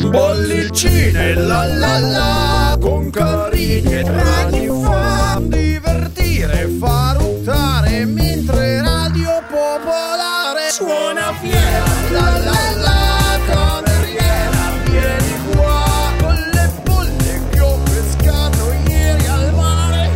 [0.00, 10.70] Bollicine la la la con carini e draghi fa divertire, fa ruttare mentre Radio Popolare
[10.70, 19.26] suona fiera la la la cameriera vieni qua con le bolle che ho pescato ieri
[19.26, 20.10] al mare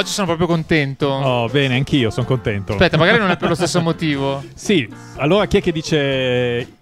[0.00, 1.06] oggi sono proprio contento.
[1.06, 2.72] Oh, bene, anch'io sono contento.
[2.72, 4.42] Aspetta, magari non è per lo stesso motivo.
[4.54, 5.96] Sì, allora chi è che dice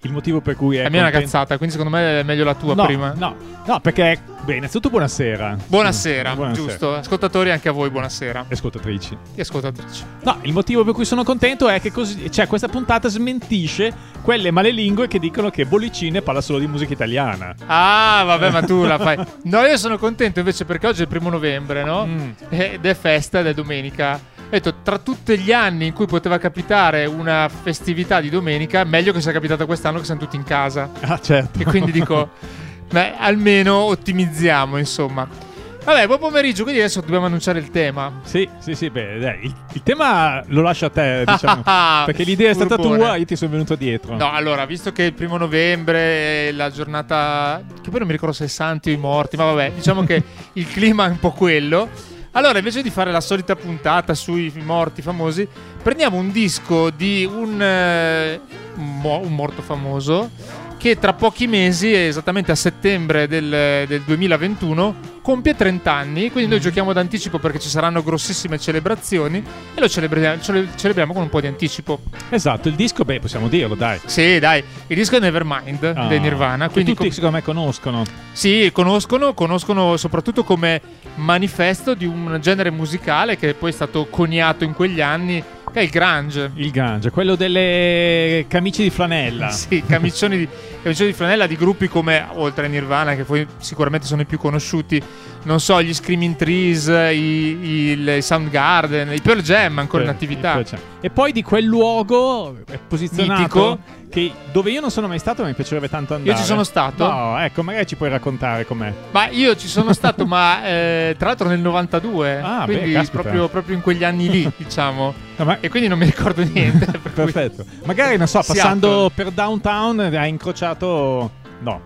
[0.00, 2.44] il motivo per cui è La mia è una cazzata, quindi secondo me è meglio
[2.44, 3.12] la tua no, prima.
[3.16, 3.34] No,
[3.66, 5.56] no, perché, beh, innanzitutto buonasera.
[5.66, 6.66] Buonasera, Buonasera.
[6.66, 6.94] giusto.
[6.94, 8.46] Ascoltatori, anche a voi, buonasera.
[8.48, 9.16] E Ascoltatrici.
[9.34, 10.04] E ascoltatrici.
[10.22, 13.92] No, il motivo per cui sono contento è che così, cioè, questa puntata smentisce
[14.22, 17.54] quelle malelingue che dicono che Bollicine parla solo di musica italiana.
[17.66, 19.18] Ah, vabbè, ma tu la fai.
[19.44, 22.06] No, io sono contento invece perché oggi è il primo novembre, no?
[22.06, 22.30] Mm.
[22.50, 24.14] Ed è festa ed è domenica.
[24.14, 29.12] Ho detto, tra tutti gli anni in cui poteva capitare una festività di domenica, meglio
[29.12, 30.90] che sia capitato quest'anno che siamo tutti in casa.
[31.00, 31.58] Ah, certo.
[31.60, 32.30] E quindi dico,
[32.90, 35.46] beh, almeno ottimizziamo, insomma.
[35.84, 38.20] Vabbè, buon pomeriggio, quindi adesso dobbiamo annunciare il tema.
[38.22, 41.62] Sì, sì, sì, beh, dai, il, il tema lo lascio a te, diciamo.
[42.04, 42.98] perché l'idea è stata Furbone.
[42.98, 44.14] tua, io ti sono venuto dietro.
[44.14, 47.62] No, allora, visto che il primo novembre è la giornata.
[47.82, 50.22] che poi non mi ricordo se è santi o i morti, ma vabbè, diciamo che
[50.54, 51.88] il clima è un po' quello.
[52.32, 55.48] Allora, invece di fare la solita puntata sui morti famosi,
[55.82, 58.40] prendiamo un disco di un, eh,
[58.74, 60.30] mo- un morto famoso
[60.78, 66.30] che tra pochi mesi, esattamente a settembre del, del 2021, compie 30 anni.
[66.30, 69.42] Quindi noi giochiamo d'anticipo perché ci saranno grossissime celebrazioni
[69.74, 72.00] e lo celebriamo, cele- celebriamo con un po' di anticipo.
[72.30, 74.00] Esatto, il disco, beh, possiamo dirlo, dai.
[74.06, 76.66] Sì, dai, il disco è Nevermind Ah, dei Nirvana.
[76.68, 78.04] che Quindi tutti, com- secondo me, conoscono.
[78.32, 80.80] sì, conoscono, conoscono soprattutto come
[81.16, 85.42] manifesto di un genere musicale che poi è stato coniato in quegli anni,
[85.78, 86.50] che è il grunge.
[86.54, 89.50] Il Gange, quello delle camicie di flanella.
[89.68, 90.48] Sì, camicioni di,
[90.82, 94.38] camicioni di flanella di gruppi come, oltre a Nirvana, che poi sicuramente sono i più
[94.38, 95.02] conosciuti,
[95.44, 100.14] non so, gli Screaming Trees, i, i- il Soundgarden, i Pearl Jam ancora in Sì,
[100.14, 100.62] attività.
[101.00, 103.78] E poi di quel luogo è posizionato Mitico.
[104.10, 106.32] Che dove io non sono mai stato, ma mi piacerebbe tanto andare.
[106.32, 107.06] Io ci sono stato.
[107.08, 108.92] No, ecco, magari ci puoi raccontare com'è.
[109.10, 113.22] Ma io ci sono stato, ma eh, tra l'altro nel 92, Ah, beh, quindi caspita.
[113.22, 115.14] proprio, proprio in quegli anni lì, diciamo.
[115.36, 116.86] No, ma- E quindi non mi ricordo niente.
[116.98, 117.64] per cui- Perfetto.
[117.84, 118.62] Magari, non so, Seattle.
[118.62, 121.30] passando per downtown hai incrociato...
[121.60, 121.80] No.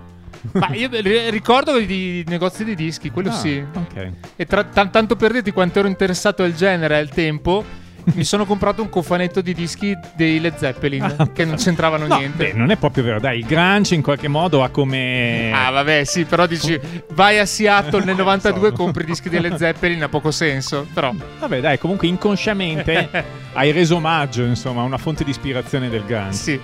[0.53, 3.65] Ma io ri- ricordo di negozi di dischi, quello Ah, sì.
[3.75, 4.10] Ok.
[4.37, 7.65] E tra- tan- tanto per dirti quanto ero interessato al genere al tempo,
[8.14, 12.16] mi sono comprato un cofanetto di dischi dei Led Zeppelin, Ah, che non c'entravano No,
[12.16, 12.50] niente.
[12.50, 13.20] beh, non è proprio vero.
[13.20, 15.50] Dai, il grunge in qualche modo ha come...
[15.54, 16.78] Ah, vabbè, sì, però dici
[17.12, 20.86] vai a Seattle nel 92 e compri dischi dei Led Zeppelin, ha poco senso.
[20.92, 23.08] Però, Vabbè, dai, comunque inconsciamente
[23.54, 26.32] hai reso omaggio, insomma, a una fonte di ispirazione del grunge.
[26.36, 26.60] sì.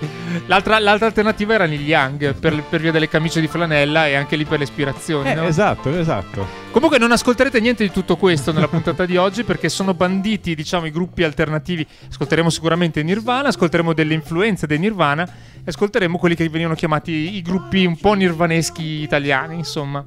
[0.47, 4.35] L'altra, l'altra alternativa era Neil Young, per, per via delle camicie di flanella e anche
[4.35, 5.29] lì per le ispirazioni.
[5.31, 5.43] Eh, no?
[5.43, 6.67] esatto, esatto.
[6.71, 10.85] Comunque non ascolterete niente di tutto questo nella puntata di oggi perché sono banditi, diciamo,
[10.85, 11.85] i gruppi alternativi.
[12.09, 15.23] Ascolteremo sicuramente Nirvana, ascolteremo delle influenze dei Nirvana
[15.57, 20.05] e ascolteremo quelli che venivano chiamati i gruppi un po' nirvaneschi italiani, insomma.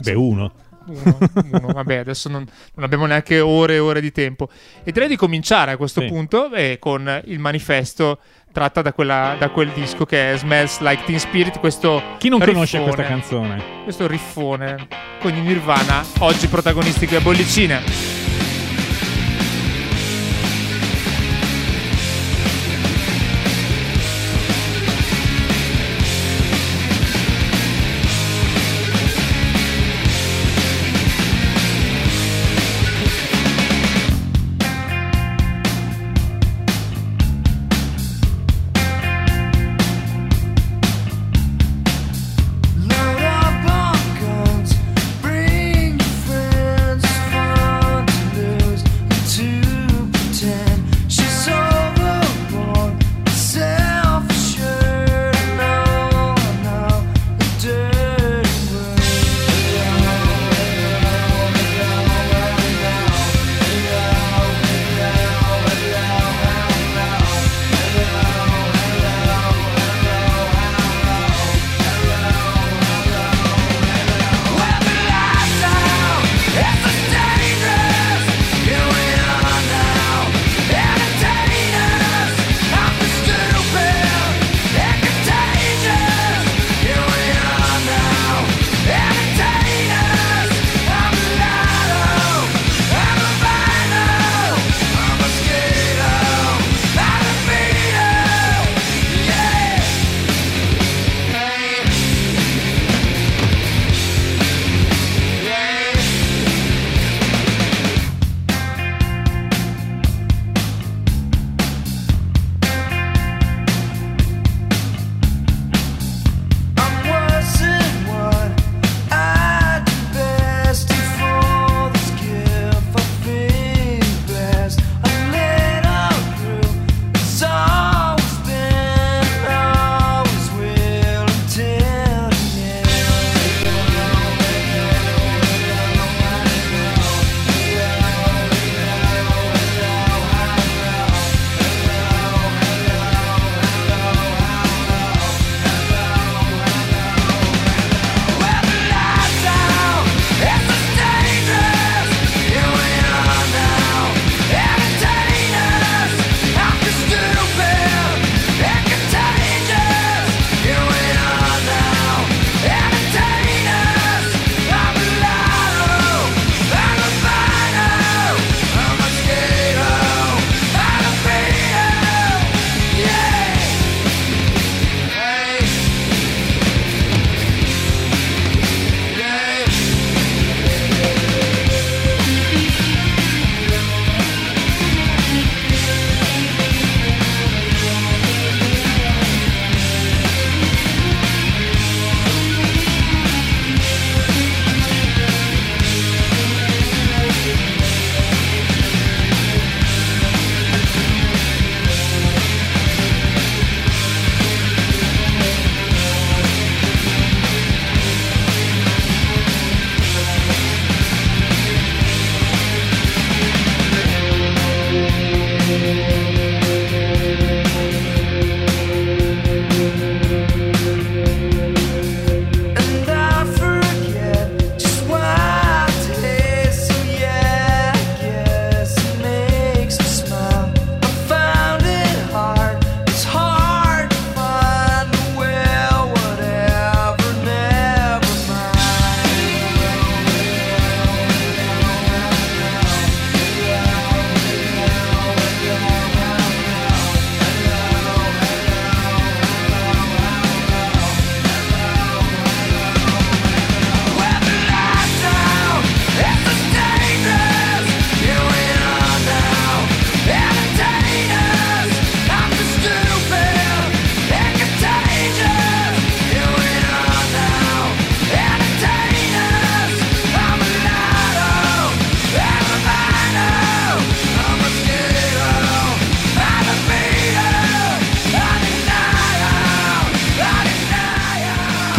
[0.00, 0.52] Beh, uno.
[0.86, 1.18] Uno,
[1.52, 2.44] uno, vabbè, adesso non,
[2.74, 4.48] non abbiamo neanche ore e ore di tempo.
[4.82, 6.06] E direi di cominciare a questo Sì.
[6.08, 8.18] punto eh, con il manifesto
[8.50, 11.60] tratta da, quella- da quel disco che è Smells Like Teen Spirit.
[11.60, 12.94] Questo Chi non conosce riffone.
[12.94, 13.62] questa canzone?
[13.84, 14.88] Questo riffone
[15.20, 18.19] con i Nirvana, oggi protagonisti a Bollicine.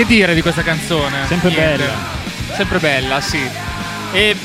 [0.01, 1.27] Che dire di questa canzone?
[1.27, 1.77] Sempre Niente.
[1.77, 1.93] bella.
[2.55, 3.47] Sempre bella, sì.
[4.13, 4.35] E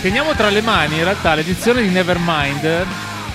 [0.00, 2.86] teniamo tra le mani in realtà l'edizione di Nevermind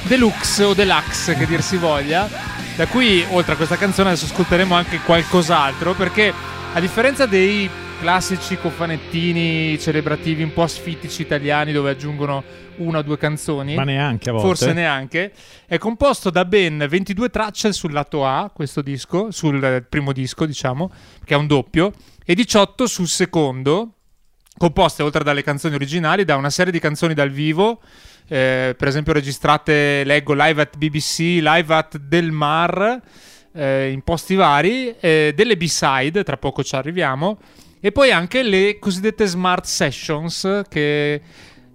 [0.02, 2.28] Deluxe o Deluxe che dir si voglia,
[2.76, 6.34] da cui oltre a questa canzone adesso ascolteremo anche qualcos'altro perché
[6.74, 7.70] a differenza dei
[8.00, 12.44] classici cofanettini celebrativi un po' asfittici italiani dove aggiungono
[12.78, 14.48] una o due canzoni, Ma neanche a volte.
[14.48, 15.34] forse neanche,
[15.68, 20.90] è composto da ben 22 tracce sul lato A, questo disco, sul primo disco diciamo,
[21.26, 21.92] che è un doppio,
[22.24, 23.96] e 18 sul secondo,
[24.58, 27.82] composte oltre dalle canzoni originali da una serie di canzoni dal vivo,
[28.30, 33.02] eh, per esempio registrate, leggo, live at BBC, live at Del Mar,
[33.54, 37.40] eh, in posti vari, eh, delle B-side, tra poco ci arriviamo,
[37.80, 41.22] e poi anche le cosiddette smart sessions che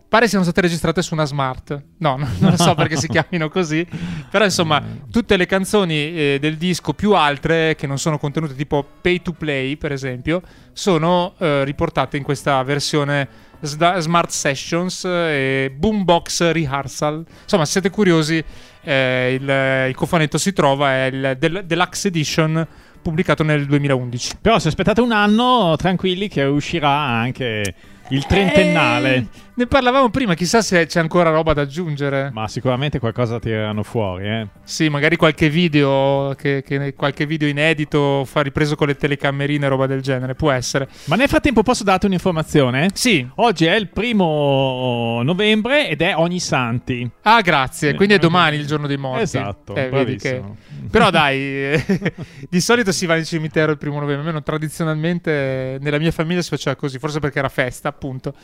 [0.06, 1.82] pare siano state registrate su una smart.
[1.98, 3.84] No, no, non lo so perché si chiamino così,
[4.30, 8.86] però insomma tutte le canzoni eh, del disco più altre che non sono contenute tipo
[9.00, 10.40] Pay to Play per esempio
[10.72, 13.28] sono eh, riportate in questa versione
[13.60, 17.24] sda- Smart Sessions eh, e Boombox Rehearsal.
[17.42, 18.42] Insomma, se siete curiosi,
[18.82, 22.66] eh, il, il cofanetto si trova, è il del- Deluxe Edition
[23.04, 24.38] pubblicato nel 2011.
[24.40, 27.74] Però se aspettate un anno, tranquilli che uscirà anche
[28.08, 29.14] il trentennale.
[29.14, 32.30] Eh, ne parlavamo prima, chissà se c'è ancora roba da aggiungere.
[32.32, 34.48] Ma sicuramente qualcosa tireranno fuori, eh.
[34.64, 39.86] Sì, magari qualche video, che, che- qualche video inedito, fa ripreso con le telecamerine, roba
[39.86, 40.88] del genere, può essere.
[41.04, 42.90] Ma nel frattempo posso darti un'informazione?
[42.94, 43.26] Sì.
[43.36, 47.08] Oggi è il primo novembre ed è Ogni Santi.
[47.22, 47.94] Ah, grazie.
[47.94, 49.22] Quindi è domani il giorno dei morti.
[49.22, 50.30] Esatto, Eh, vedi che...
[50.40, 50.56] bravissimo.
[50.90, 51.84] Però dai, eh,
[52.48, 56.50] di solito si va in cimitero il primo novembre, almeno tradizionalmente nella mia famiglia si
[56.50, 58.34] faceva così, forse perché era festa, appunto.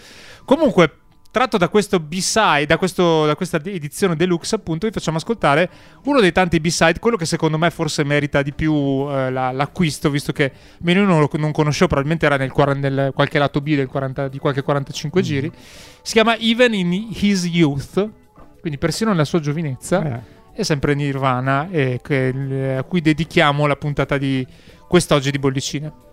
[0.54, 0.90] Comunque,
[1.30, 5.70] tratto da questo B-side, da, questo- da questa edizione deluxe, appunto, vi facciamo ascoltare
[6.06, 8.74] uno dei tanti B-side, quello che secondo me forse merita di più
[9.08, 12.88] eh, la- l'acquisto, visto che almeno io non lo non conoscevo, probabilmente era nel, 40
[12.88, 15.52] nel qualche lato B del 40 di qualche 45 giri.
[16.02, 18.10] Si chiama Even in His Youth,
[18.58, 20.20] quindi persino nella sua giovinezza Eh.
[20.52, 24.44] è sempre Nirvana e che- a cui dedichiamo la puntata di
[24.88, 26.08] quest'oggi di bollicine.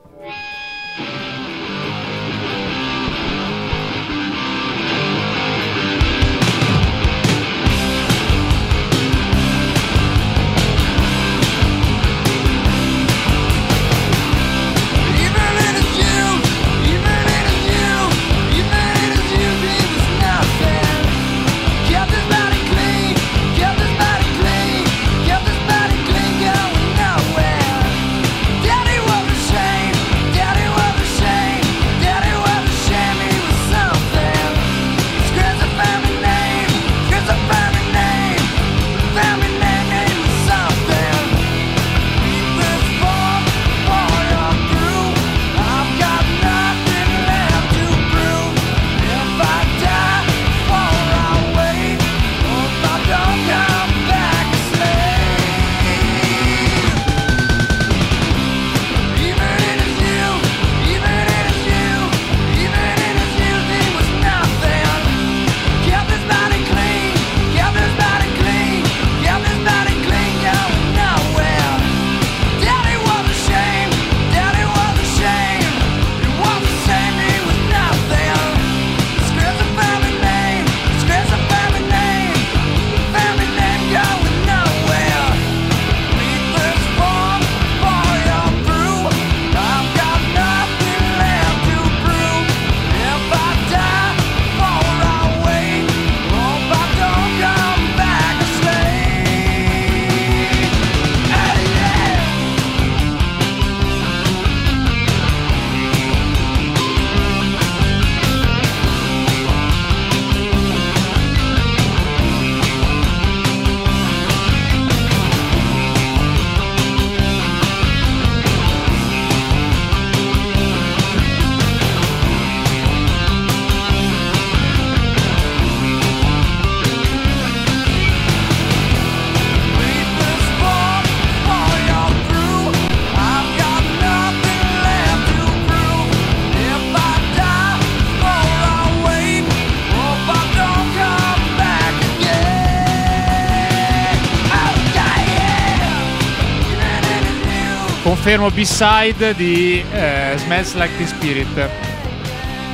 [148.28, 151.70] Confermo B-side di eh, Smells Like Teen Spirit.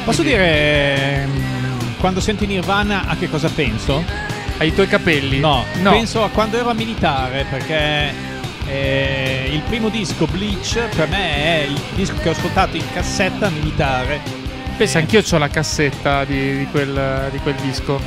[0.03, 4.03] Posso Quindi- dire mm, quando sento Nirvana a che cosa penso?
[4.57, 5.39] Ai tuoi capelli?
[5.39, 5.91] No, no.
[5.91, 8.31] penso a quando ero militare perché
[8.65, 13.49] Eh, il primo disco, Bleach, per me è il disco che ho ascoltato in cassetta
[13.49, 14.21] militare.
[14.75, 18.01] Pensa, Eh, anch'io ho la cassetta di, di quel, di quel disco.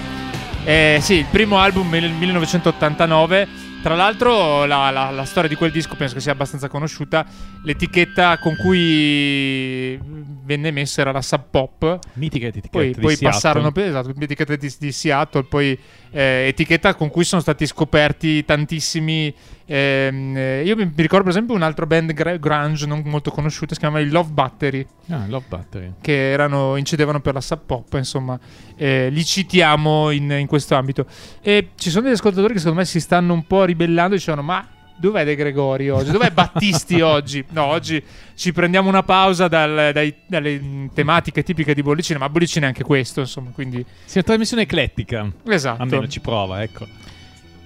[0.64, 3.65] Eh, sì, il primo album nel 1989.
[3.86, 7.24] Tra l'altro, la, la- la storia di quel disco penso che sia abbastanza conosciuta.
[7.62, 9.96] L'etichetta con cui
[10.46, 11.98] venne messa era la Sub Pop.
[12.14, 13.28] Mitica etichetta Poi, di poi Seattle.
[13.30, 15.78] passarono per esatto, etichetta di, di Seattle, poi
[16.12, 19.34] eh, etichetta con cui sono stati scoperti tantissimi.
[19.66, 23.80] ehm, eh, io mi, ricordo, per esempio, un altro band grunge non molto conosciuto, si
[23.80, 25.92] chiama i Love Battery Ah, Love Battery.
[26.00, 28.38] che erano, incedevano per la Sub Pop, insomma,
[28.76, 31.06] eh, li citiamo in, in questo ambito.
[31.42, 34.42] E ci sono degli ascoltatori che secondo me si stanno un po' ribellando e dicevano:
[34.42, 34.66] Ma
[34.98, 36.10] dov'è De Gregori oggi?
[36.10, 37.44] Dov'è Battisti oggi?
[37.50, 38.02] No, oggi
[38.34, 42.68] ci prendiamo una pausa dal- dai- dalle mm, tematiche tipiche di Bollicina, ma Bollicina è
[42.68, 45.30] anche questo, insomma, quindi Sì, una trasmissione eclettica.
[45.46, 45.82] esatto.
[45.82, 46.86] Almeno ci prova, ecco.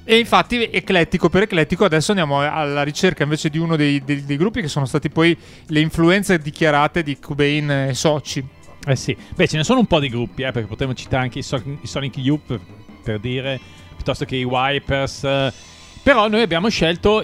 [0.02, 4.36] E infatti, eclettico per eclettico, adesso andiamo alla ricerca invece di uno dei, dei- dei
[4.36, 8.44] gruppi che sono stati poi le influenze dichiarate di Cobain e Soci.
[8.86, 11.40] Eh sì, beh, ce ne sono un po' di gruppi, eh, perché potremmo citare anche
[11.40, 12.60] i, So- i Sonic Youth per,
[13.04, 13.60] per dire,
[13.94, 15.22] piuttosto che i Wipers.
[15.24, 15.52] eh.
[16.02, 17.22] Però noi abbiamo scelto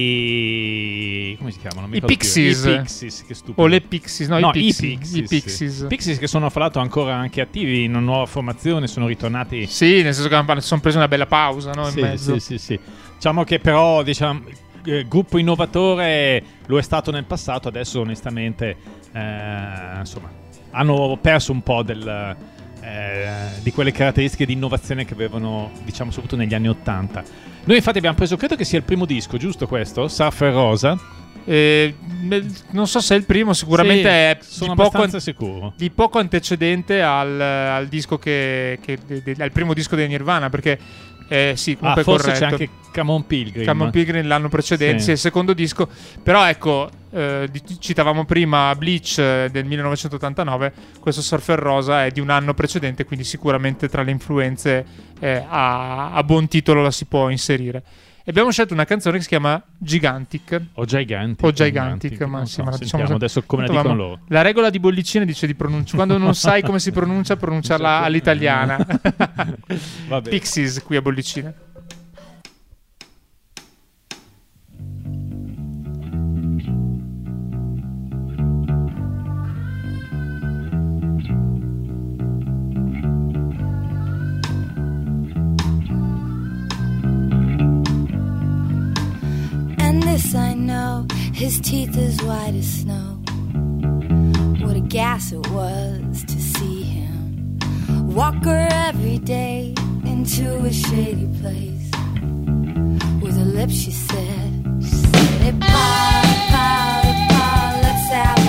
[0.00, 1.34] i.
[1.38, 1.86] come si chiamano?
[1.94, 2.00] I.
[2.00, 2.64] Pixies.
[2.64, 3.62] I Pixies, che stupido.
[3.62, 4.80] O le Pixies, no, No, i Pixies.
[4.80, 5.14] i Pixies.
[5.14, 5.78] I Pixies.
[5.80, 5.86] sì.
[5.86, 9.66] Pixies che sono fra l'altro ancora anche attivi in una nuova formazione, sono ritornati.
[9.66, 12.38] Sì, nel senso che hanno- sono presi una bella pausa no, in sì, mezzo.
[12.38, 12.78] sì, sì, sì.
[13.16, 14.42] Diciamo che però, diciamo,
[14.86, 18.76] eh, gruppo innovatore lo è stato nel passato, adesso onestamente,
[19.12, 20.30] eh, insomma,
[20.70, 22.36] hanno perso un po' del,
[22.80, 23.28] eh,
[23.62, 27.22] di quelle caratteristiche di innovazione che avevano, diciamo, soprattutto negli anni Ottanta.
[27.64, 30.08] Noi infatti abbiamo preso, credo che sia il primo disco, giusto questo?
[30.08, 30.98] Surfer Rosa.
[31.44, 31.94] Eh,
[32.70, 35.72] non so se è il primo, sicuramente Sì, è sono di poco, sicuro.
[35.76, 40.48] di poco antecedente al, al disco che, che- de- de- al primo disco dei Nirvana,
[40.50, 40.78] perché
[41.30, 42.54] eh, sì, Ah, comunque è forse c'è corretto.
[42.62, 43.64] anche Come On Pilgrim.
[43.64, 45.10] Cameron Pilgrim l'anno precedente, Sì.
[45.12, 45.88] il secondo disco.
[46.22, 52.30] Però ecco, eh, citavamo prima Bleach eh, del 1989, questo Surfer Rosa è di un
[52.30, 54.84] anno precedente, quindi sicuramente tra le influenze
[55.20, 57.82] eh, a, a buon titolo la si può inserire.
[58.22, 60.60] E abbiamo scelto una canzone che si chiama Gigantic.
[60.74, 61.46] O Gigantic.
[61.46, 64.20] O Gigantic, ma sì, so, ma diciamo- adesso come la Tanto dicono loro.
[64.28, 65.96] La regola di bollicine dice di pronunciare.
[65.96, 68.76] Quando non sai come si pronuncia, pronunciarla all'italiana.
[70.08, 70.28] Vabbè.
[70.28, 71.54] Pixies qui a bollicine.
[90.22, 93.16] This I know, his teeth as white as snow.
[94.62, 97.58] What a gas it was to see him
[98.14, 99.74] walk her every day
[100.04, 101.90] into a shady place.
[103.22, 108.39] With her lips, she said, she said, Hey, Pa, Pa, Pa, let's have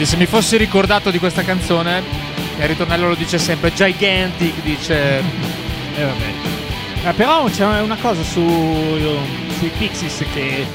[0.00, 2.02] Vedi, se mi fossi ricordato di questa canzone,
[2.58, 5.18] il ritornello lo dice sempre, Gigantic dice...
[5.94, 7.08] Eh, vabbè.
[7.10, 8.40] Eh, però c'è una cosa su,
[9.58, 10.66] sui Pixies che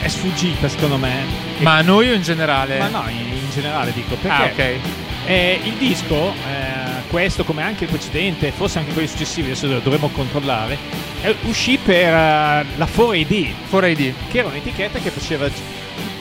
[0.00, 1.22] è sfuggita secondo me.
[1.58, 2.78] Ma a noi o in generale?
[2.78, 4.78] Ma no, in, generale dico perché Ah, ok.
[5.26, 10.08] eh, il disco, eh, questo come anche il precedente, forse anche quelli successivi, adesso dovremmo
[10.08, 10.78] controllare,
[11.42, 14.12] uscì per eh, la 4AD, 4AD.
[14.30, 15.46] che era un'etichetta che faceva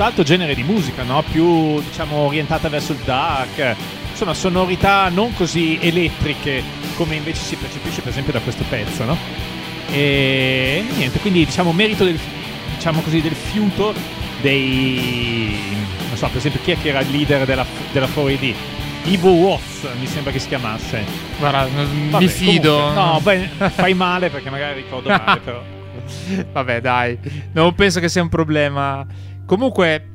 [0.03, 1.23] tutt'altro genere di musica, no?
[1.31, 3.73] più diciamo orientata verso il dark,
[4.11, 6.61] insomma sonorità non così elettriche
[6.95, 9.17] come invece si percepisce per esempio da questo pezzo, no?
[9.89, 12.19] E niente, quindi diciamo merito del,
[12.75, 13.93] diciamo così, del fiuto
[14.41, 15.57] dei...
[16.09, 18.53] non so, per esempio chi è che era il leader della, della 4AD?
[19.05, 21.01] Ivo Watts mi sembra che si chiamasse.
[21.39, 21.65] Guarda,
[22.09, 22.91] Vabbè, mi fido.
[22.93, 25.63] comunque, no, beh, fai male perché magari ricordo male però.
[26.51, 27.17] Vabbè, dai,
[27.53, 29.05] non penso che sia un problema.
[29.45, 30.09] Comunque,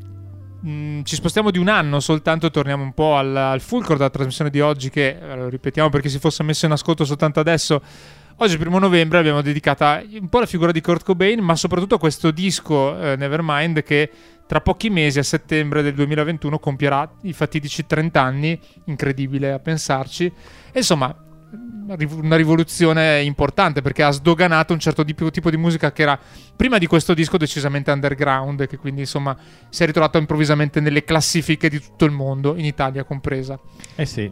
[0.61, 4.51] mh, ci spostiamo di un anno soltanto, torniamo un po' al, al fulcro della trasmissione
[4.51, 7.83] di oggi, che eh, lo ripetiamo perché si fosse messo in ascolto soltanto adesso.
[8.41, 11.99] Oggi, primo novembre, abbiamo dedicata un po' alla figura di Kurt Cobain, ma soprattutto a
[11.99, 14.11] questo disco eh, Nevermind che
[14.47, 18.59] tra pochi mesi, a settembre del 2021, compierà i fatidici 30 anni.
[18.85, 20.33] Incredibile a pensarci.
[20.73, 21.14] Insomma,
[21.50, 26.02] una riv- una rivoluzione importante perché ha sdoganato un certo tipo, tipo di musica che
[26.02, 26.18] era
[26.54, 29.37] prima di questo disco decisamente underground e che quindi insomma
[29.70, 33.58] si è ritrovato improvvisamente nelle classifiche di tutto il mondo, in Italia compresa.
[33.94, 34.30] Eh sì.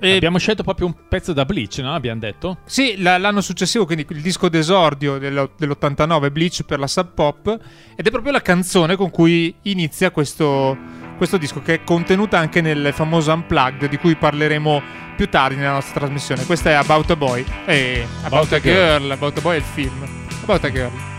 [0.00, 1.92] E- Abbiamo scelto proprio un pezzo da Bleach, no?
[1.92, 2.58] Abbiamo detto?
[2.64, 7.58] Sì, la- l'anno successivo, quindi il disco d'esordio dello- dell'89, Bleach per la Sub Pop,
[7.96, 10.76] ed è proprio la canzone con cui inizia questo,
[11.18, 14.82] questo disco, che è contenuta anche nel famoso Unplugged, di cui parleremo
[15.16, 16.46] più tardi nella nostra trasmissione.
[16.46, 19.00] Questa è About a Boy, e About, About a a Girl.
[19.00, 20.06] Girl, About a Boy è il film.
[20.44, 21.17] About a Girl.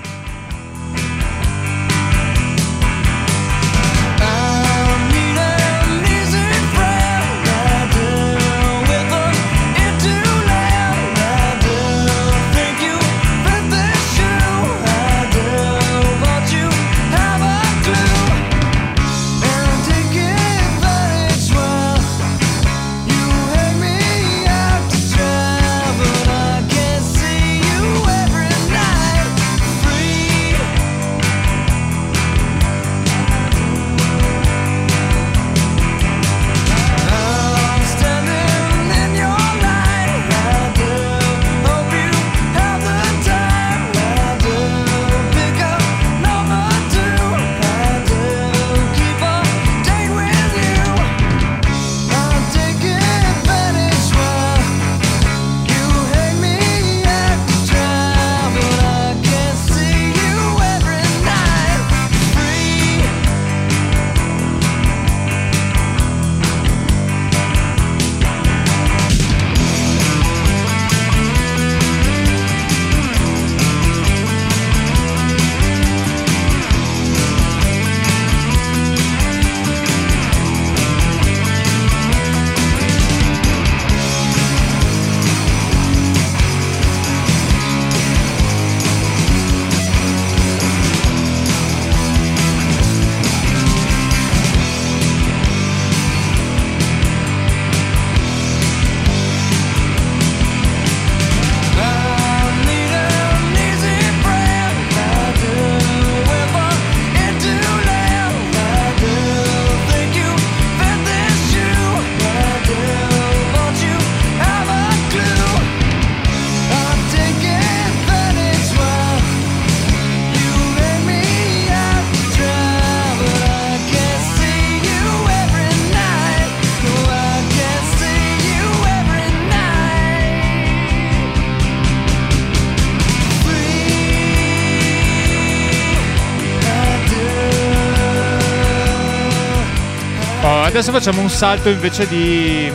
[140.79, 142.71] Adesso facciamo un salto invece di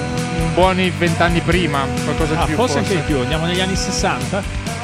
[0.53, 2.55] buoni vent'anni prima, qualcosa di Ah, più.
[2.55, 4.43] forse anche di più, andiamo negli anni 60,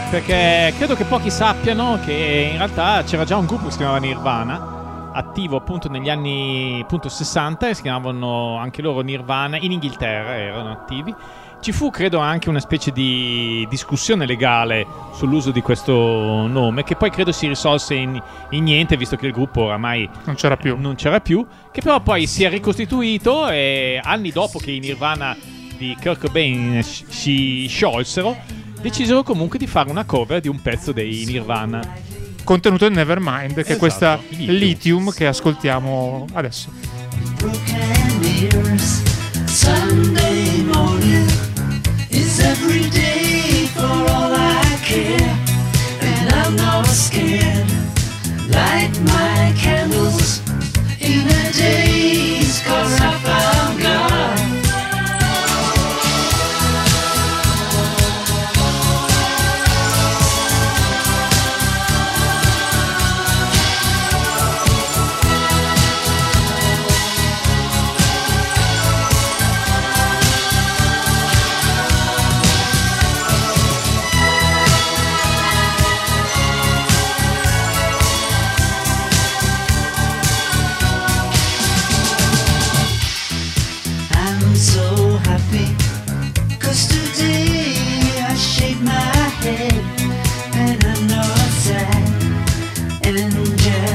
[0.09, 3.99] perché credo che pochi sappiano che in realtà c'era già un gruppo che si chiamava
[3.99, 10.35] Nirvana, attivo appunto negli anni appunto 60 e si chiamavano anche loro Nirvana, in Inghilterra
[10.37, 11.15] erano attivi.
[11.61, 15.93] Ci fu credo anche una specie di discussione legale sull'uso di questo
[16.47, 18.21] nome, che poi credo si risolse in,
[18.51, 20.77] in niente, visto che il gruppo oramai Non c'era più.
[20.81, 25.37] non c'era più, che però poi si è ricostituito e anni dopo che i Nirvana
[25.77, 28.37] di Kurt Cobain si- sciolsero,
[28.81, 31.83] decisero comunque di fare una cover di un pezzo dei Nirvana.
[32.43, 34.57] Contenuto in Nevermind, che è Esatto, questa Lithium.
[34.57, 36.71] Lithium che ascoltiamo adesso.
[39.47, 40.63] Sunday
[42.43, 43.81] every day for
[44.13, 45.37] all I care,
[46.01, 47.69] and I'm not scared.
[48.49, 50.41] Light my candles
[51.01, 53.40] in the days, cause I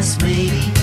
[0.05, 0.74] yes, maybe.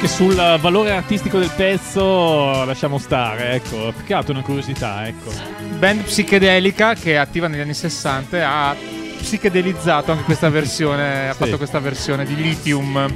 [0.00, 3.92] Che sul valore artistico del pezzo lasciamo stare, ecco.
[3.94, 5.30] Più che altro una curiosità, ecco.
[5.78, 8.74] Band psichedelica che è attiva negli anni 60 ha
[9.18, 11.38] psichedelizzato anche questa versione, ha Sì.
[11.38, 13.12] fatto questa versione di Lithium.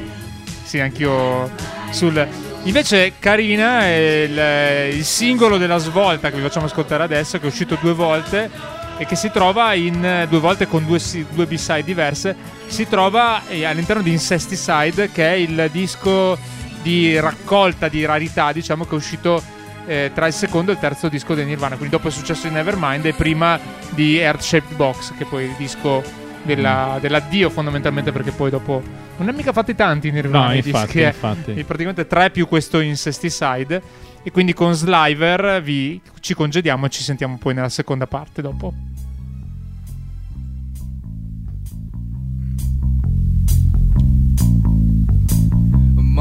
[0.63, 1.51] Sì, anch'io
[1.91, 2.27] sul...
[2.65, 7.49] Invece carina è il, il singolo della svolta che vi facciamo ascoltare adesso, che è
[7.49, 8.51] uscito due volte
[8.97, 10.99] e che si trova in due volte con due,
[11.31, 12.35] due B-side diverse,
[12.67, 16.39] si trova eh, all'interno di Incesticide, che è il disco
[16.85, 19.43] di raccolta di rarità, diciamo che è uscito
[19.87, 22.53] eh, tra il secondo e il terzo disco di Nirvana, quindi dopo il successo di
[22.55, 23.59] Nevermind e prima
[23.91, 26.03] di Earth Shaped Box, che poi è il disco
[26.43, 28.83] della- dell'addio fondamentalmente perché poi dopo
[29.17, 31.07] non ne ha mica fatti tanti Nirvana, No, infatti, dischi, eh.
[31.07, 31.55] infatti.
[31.55, 33.83] E praticamente tre più questo Incesticide
[34.23, 38.73] e quindi con Sliver vi, ci congediamo e ci sentiamo poi nella seconda parte dopo.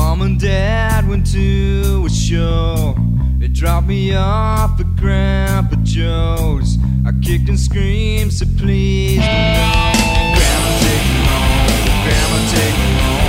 [0.04, 2.94] Mom and Dad went to a show.
[3.40, 6.78] They dropped me off at Grandpa Joe's.
[7.06, 9.16] I kicked and screamed, so please.
[9.16, 12.04] Grandma take me home.
[12.04, 13.23] Grandma take me home.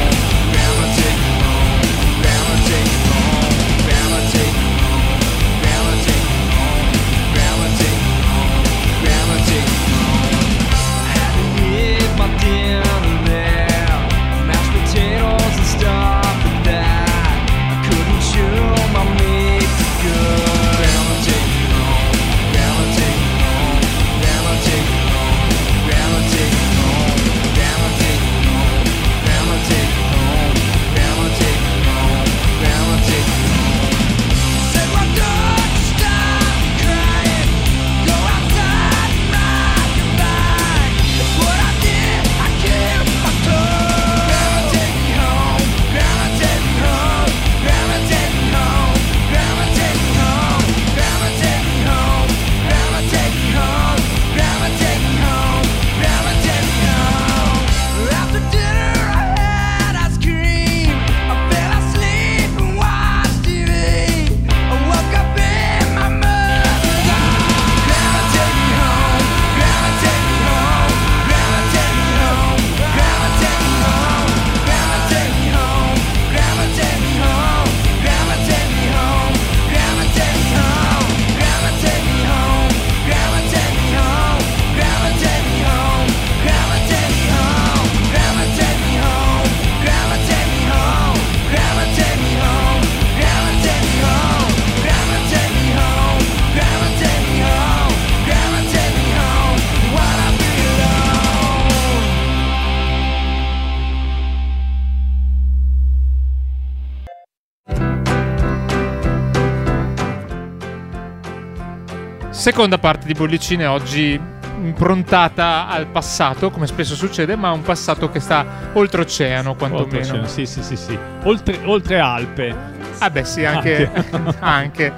[112.45, 114.21] Seconda parte di bollicine oggi
[114.61, 120.13] improntata al passato, come spesso succede, ma un passato che sta oltreoceano quantomeno.
[120.13, 120.99] Oltre- sì, sì, sì, sì.
[121.23, 122.55] Oltre, oltre Alpe.
[122.99, 123.91] Ah beh sì, anche.
[124.41, 124.93] anche.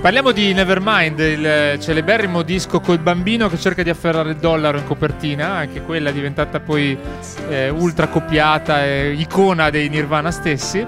[0.00, 4.86] Parliamo di Nevermind, il celeberrimo disco col bambino che cerca di afferrare il dollaro in
[4.86, 6.96] copertina, anche quella diventata poi
[7.46, 10.86] eh, ultra copiata e icona dei Nirvana stessi,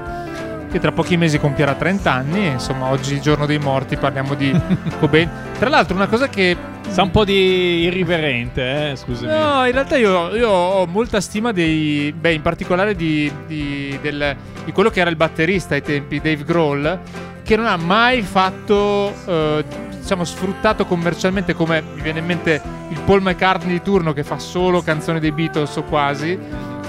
[0.70, 4.55] che tra pochi mesi compierà 30 anni, e, insomma oggi giorno dei morti parliamo di
[5.00, 5.29] Cobain.
[5.59, 9.26] Tra l'altro una cosa che Sa un po' di irriverente, eh, scusami.
[9.33, 12.14] No, in realtà io, io ho molta stima dei.
[12.16, 16.44] Beh, in particolare di, di- del- di quello che era il batterista ai tempi, Dave
[16.44, 17.00] Grohl,
[17.42, 19.12] che non ha mai fatto.
[19.26, 19.64] eh,
[19.98, 24.38] diciamo, sfruttato commercialmente come mi viene in mente il Paul McCartney di turno che fa
[24.38, 26.38] solo canzoni dei Beatles o quasi.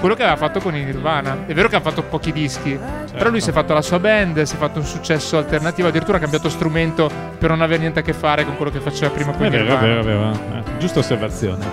[0.00, 1.38] Quello che aveva fatto con i Nirvana.
[1.46, 2.78] È vero che ha fatto pochi dischi,
[3.12, 6.18] però lui si è fatto la sua band, si è fatto un successo alternativo, addirittura
[6.18, 9.32] ha cambiato strumento per non avere niente a che fare con quello che faceva prima
[9.32, 9.86] con È i vero, è Nirvana.
[9.86, 10.30] vero, è vero.
[10.30, 11.66] Eh, giusta osservazione.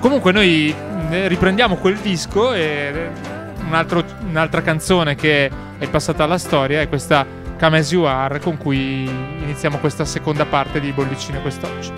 [0.00, 0.74] Comunque noi
[1.10, 3.10] eh, riprendiamo quel disco e eh,
[3.64, 7.24] un altro- un'altra canzone che è passata alla storia è questa
[7.58, 11.92] Come As You Are con cui iniziamo questa seconda parte di Bollicine quest'oggi.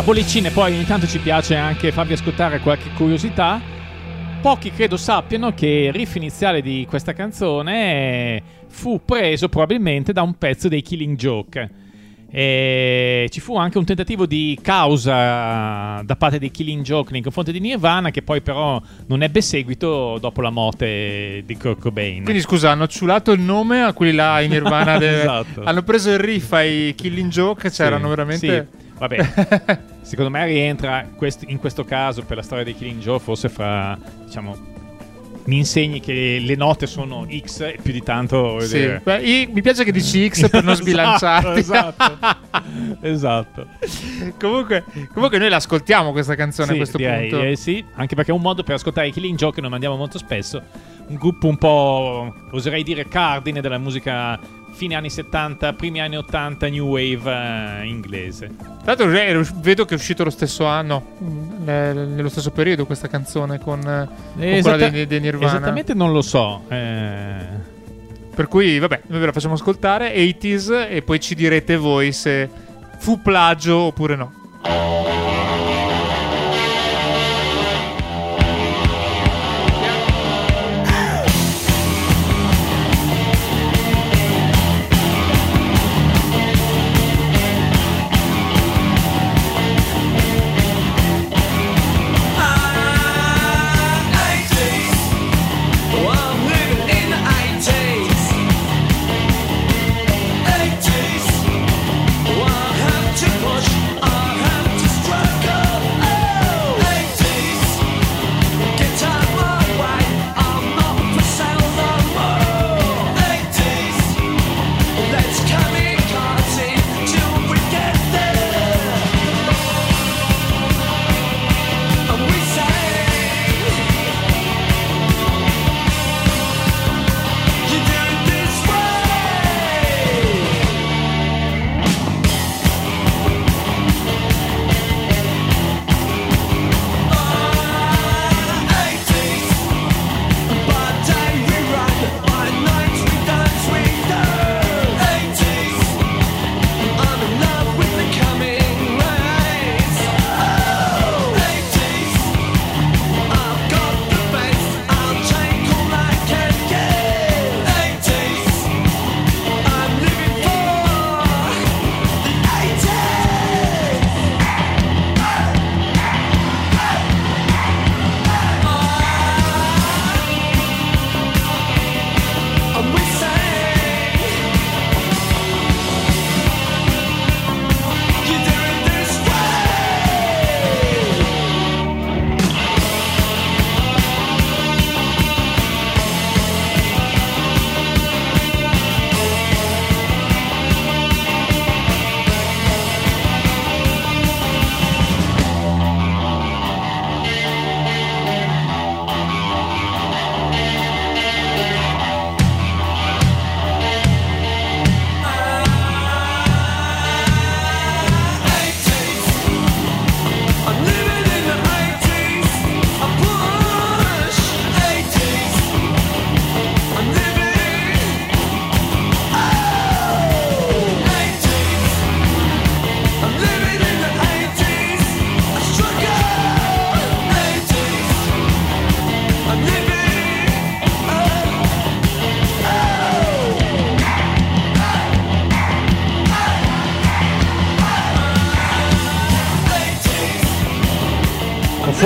[0.00, 3.60] A bollicine poi ogni tanto ci piace anche farvi ascoltare qualche curiosità,
[4.40, 10.38] pochi credo sappiano che il riff iniziale di questa canzone fu preso probabilmente da un
[10.38, 11.70] pezzo dei Killing Joke.
[12.30, 17.52] E ci fu anche un tentativo di causa da parte dei Killing Joke nei confronti
[17.52, 22.22] di Nirvana, che poi però non ebbe seguito dopo la morte di Kurt Cobain.
[22.24, 24.96] Quindi scusa, hanno ciulato il nome a quelli là in Nirvana.
[24.98, 25.62] de- Esatto.
[25.64, 28.68] Hanno preso il riff ai Killing Joke, c'erano Sì, veramente...
[28.70, 28.79] sì.
[29.00, 33.48] Vabbè, secondo me rientra quest- in questo caso per la storia dei Killing Joe forse
[33.48, 34.68] fra, diciamo,
[35.44, 38.60] mi insegni che le note sono X e più di tanto...
[38.60, 38.98] Sì.
[39.02, 41.58] Beh, io- mi piace che dici X per non sbilanciarti.
[41.58, 42.18] Esatto,
[43.00, 43.66] esatto.
[44.38, 44.84] comunque,
[45.14, 47.44] comunque noi l'ascoltiamo questa canzone Sì, a questo direi, punto.
[47.46, 49.96] eh, sì, anche perché è un modo per ascoltare i Killing Joe che noi mandiamo
[49.96, 50.62] molto spesso.
[51.06, 54.38] Un gruppo un po', oserei dire, cardine della musica
[54.80, 57.30] fine anni 70, primi anni 80, new wave
[57.82, 58.46] eh, inglese.
[58.82, 63.06] Tra l'altro vedo che è uscito lo stesso anno, mm, ne- nello stesso periodo questa
[63.06, 64.08] canzone con, eh,
[64.38, 65.48] con quella dei, dei Nirvana.
[65.56, 66.62] Esattamente non lo so.
[66.68, 67.44] eh,
[68.34, 72.48] Per cui, vabbè, noi ve la facciamo ascoltare, 80s, e poi ci direte voi se
[72.96, 74.32] fu plagio oppure no.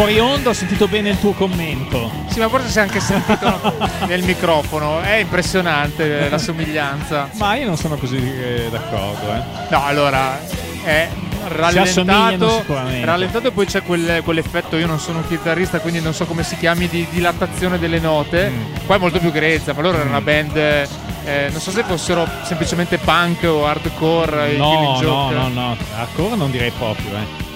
[0.04, 2.10] Fuori onda ho sentito bene il tuo commento.
[2.28, 5.00] Sì, ma forse si è anche sentito nel microfono.
[5.00, 7.30] È impressionante la somiglianza.
[7.38, 9.40] Ma io non sono così eh, d'accordo, eh.
[9.70, 10.38] No, allora
[10.82, 11.08] è
[11.48, 13.06] rallentato, sicuramente.
[13.06, 14.76] rallentato e poi c'è quel- quell'effetto.
[14.76, 18.50] Io non sono un chitarrista, quindi non so come si chiami di dilatazione delle note.
[18.50, 18.84] Mm.
[18.84, 20.56] Qua è molto più grezza, ma loro erano una band.
[20.56, 24.52] eh, non so se fossero semplicemente punk o hardcore.
[24.52, 25.76] i No, no, no, no.
[25.96, 27.52] Ancora non direi proprio, eh.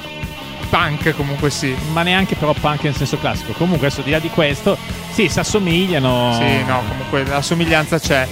[0.69, 1.75] Punk comunque sì.
[1.93, 3.53] Ma neanche però punk nel senso classico.
[3.53, 4.77] Comunque, adesso di là di questo,
[5.13, 6.35] sì, si assomigliano.
[6.39, 8.27] Sì, no, comunque la somiglianza c'è.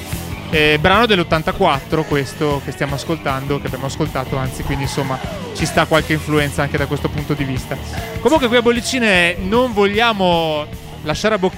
[0.51, 5.19] Eh, brano dell'84 questo che stiamo ascoltando, che abbiamo ascoltato anzi, quindi insomma
[5.55, 7.77] ci sta qualche influenza anche da questo punto di vista.
[8.21, 10.65] Comunque qui a Bollicine non vogliamo
[11.03, 11.53] lasciare a bo-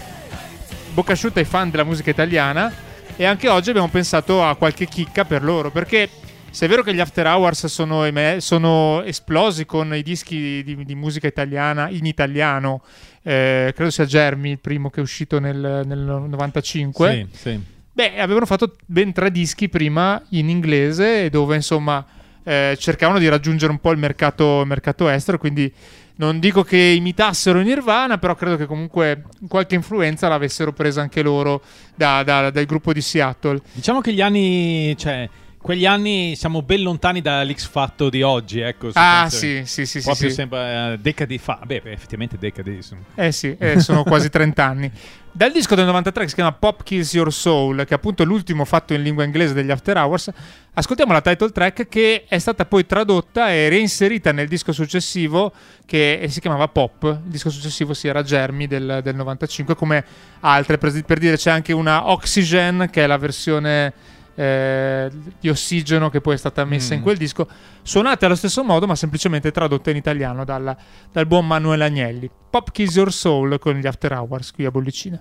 [0.94, 2.72] bocca asciutta ai fan della musica italiana
[3.14, 6.08] e anche oggi abbiamo pensato a qualche chicca per loro, perché
[6.51, 10.84] se è vero che gli After Hours sono, eme- sono esplosi con i dischi di,
[10.84, 12.82] di musica italiana in italiano,
[13.22, 17.28] eh, credo sia Germi il primo che è uscito nel, nel 95.
[17.32, 17.61] Sì, sì.
[17.92, 22.05] Beh, avevano fatto ben tre dischi prima in inglese, dove insomma
[22.44, 25.72] eh, cercavano di raggiungere un po' il mercato, mercato estero, quindi
[26.16, 31.62] non dico che imitassero Nirvana, però credo che comunque qualche influenza l'avessero presa anche loro
[31.94, 33.61] da- da- dal gruppo di Seattle.
[33.72, 35.28] Diciamo che gli anni, cioè,
[35.68, 38.88] quegli anni siamo ben lontani dall'X Fatto di oggi, ecco.
[38.94, 40.34] Ah, sì, sì, sì, sì, Proprio sì.
[40.34, 41.60] sembra eh, decadi fa.
[41.62, 42.76] Beh, effettivamente decadi.
[42.76, 43.02] insomma.
[43.14, 44.90] Eh sì, eh, sono quasi 30 anni.
[45.30, 48.64] Dal disco del 93 che si chiama Pop Kills Your Soul, che è appunto l'ultimo
[48.64, 50.30] fatto in lingua inglese degli After Hours,
[50.72, 55.52] ascoltiamo la title track che è stata poi tradotta e reinserita nel disco successivo
[55.84, 57.02] che si chiamava Pop.
[57.24, 60.02] Il disco successivo si era Germi del, del 95, come
[60.40, 60.78] altre.
[60.78, 65.11] Per, per dire c'è anche una Oxygen, che è la versione eh,
[65.41, 67.03] di ossigeno che poi è stata messa in Mm.
[67.03, 67.49] quel disco,
[67.82, 70.76] suonate allo stesso modo ma semplicemente tradotte in italiano dalla-
[71.11, 72.30] dal buon Manuel Agnelli.
[72.49, 75.20] Pop Kiss Your Soul con gli After Hours qui a Bollicina.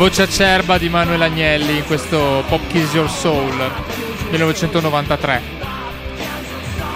[0.00, 3.52] Voce acerba di Manuel Agnelli in questo Pop Kiss Your Soul
[4.30, 5.42] 1993.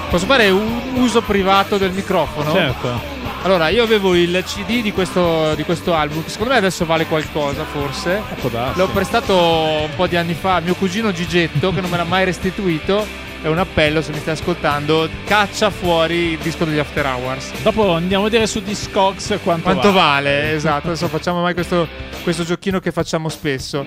[0.08, 2.50] Posso fare un uso privato del microfono?
[2.50, 2.98] Certo.
[3.42, 7.04] Allora, io avevo il CD di questo, di questo album, che secondo me adesso vale
[7.04, 8.22] qualcosa, forse.
[8.50, 8.78] Darsi.
[8.78, 12.04] L'ho prestato un po' di anni fa a mio cugino Gigetto, che non me l'ha
[12.04, 13.06] mai restituito.
[13.42, 17.50] È un appello, se mi stai ascoltando, caccia fuori il disco degli After Hours.
[17.60, 20.00] Dopo andiamo a vedere su Discogs quanto, Quanto va.
[20.00, 20.54] vale?
[20.54, 21.86] Esatto, adesso facciamo mai questo,
[22.24, 23.84] questo giochino che facciamo spesso.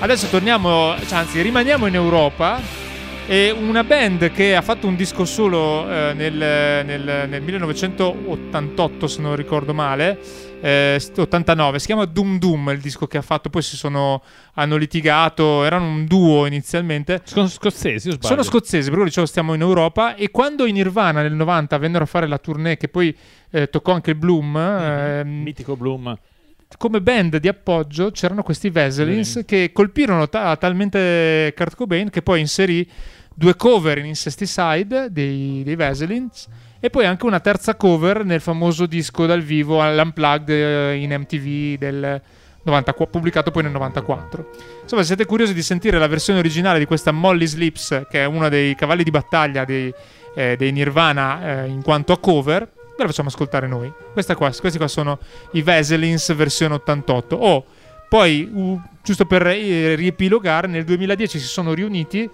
[0.00, 2.60] Adesso torniamo, cioè, anzi, rimaniamo in Europa.
[3.28, 9.20] E una band che ha fatto un disco solo eh, nel, nel- nel 1988, se
[9.20, 10.16] non ricordo male,
[10.60, 14.22] eh, 89, si chiama Doom Doom il disco che ha fatto, poi si sono,
[14.54, 17.20] hanno litigato, erano un duo inizialmente.
[17.24, 18.28] Sono scozzesi, sbaglio?
[18.28, 22.04] Sono scozzesi, per quello dicevo stiamo in Europa e quando i Nirvana nel 90 vennero
[22.04, 23.16] a fare la tournée che poi
[23.50, 26.16] eh, toccò anche il Bloom, ehm, Mitico Bloom.
[26.78, 29.46] Come band di appoggio c'erano questi Veselins Veselins.
[29.46, 32.86] che colpirono ta- talmente Kurt Cobain che poi inserì
[33.32, 36.48] due cover in Incesticide dei, dei Vaselines
[36.80, 41.78] e poi anche una terza cover nel famoso disco dal vivo all'Unplugged eh, in MTV
[41.78, 42.20] del
[42.62, 44.50] 94, pubblicato poi nel 94.
[44.82, 48.24] Insomma, se siete curiosi di sentire la versione originale di questa Molly Slips, che è
[48.24, 49.92] uno dei cavalli di battaglia dei,
[50.34, 53.92] eh, dei Nirvana eh, in quanto a cover, ve la facciamo ascoltare noi.
[54.12, 55.18] Qua- questi qua sono
[55.52, 57.36] i Vaselines versione 88.
[57.36, 57.64] Oh,
[58.08, 62.28] poi, uh, giusto per eh, riepilogare, nel 2010 si sono riuniti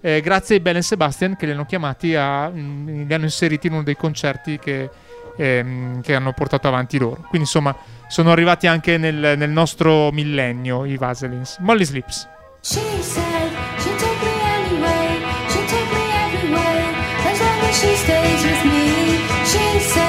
[0.00, 3.66] eh, grazie ai Bell and Sebastian che li hanno chiamati a, mm, li hanno inseriti
[3.66, 4.88] in uno dei concerti che,
[5.36, 7.16] ehm, che hanno portato avanti loro.
[7.16, 7.74] Quindi insomma
[8.06, 11.58] sono arrivati anche nel, nel nostro millennio i Vaselines.
[11.58, 12.28] Molly Slips.
[17.70, 19.18] She stays with me.
[19.44, 20.07] She said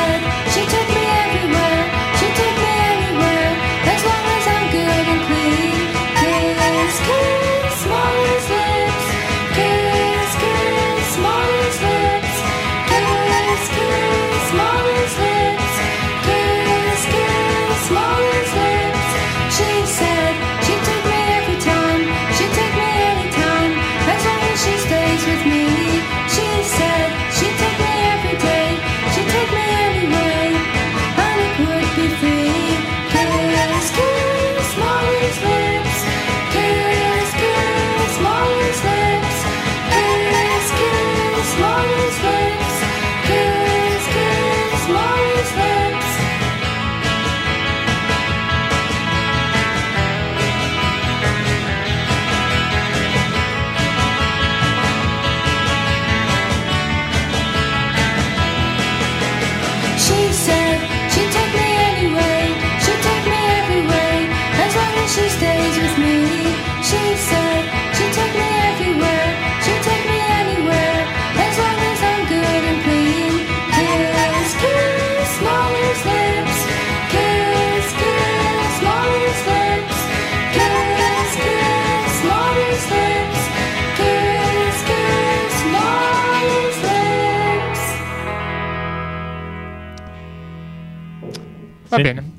[91.89, 92.01] Va Sì.
[92.01, 92.31] bene.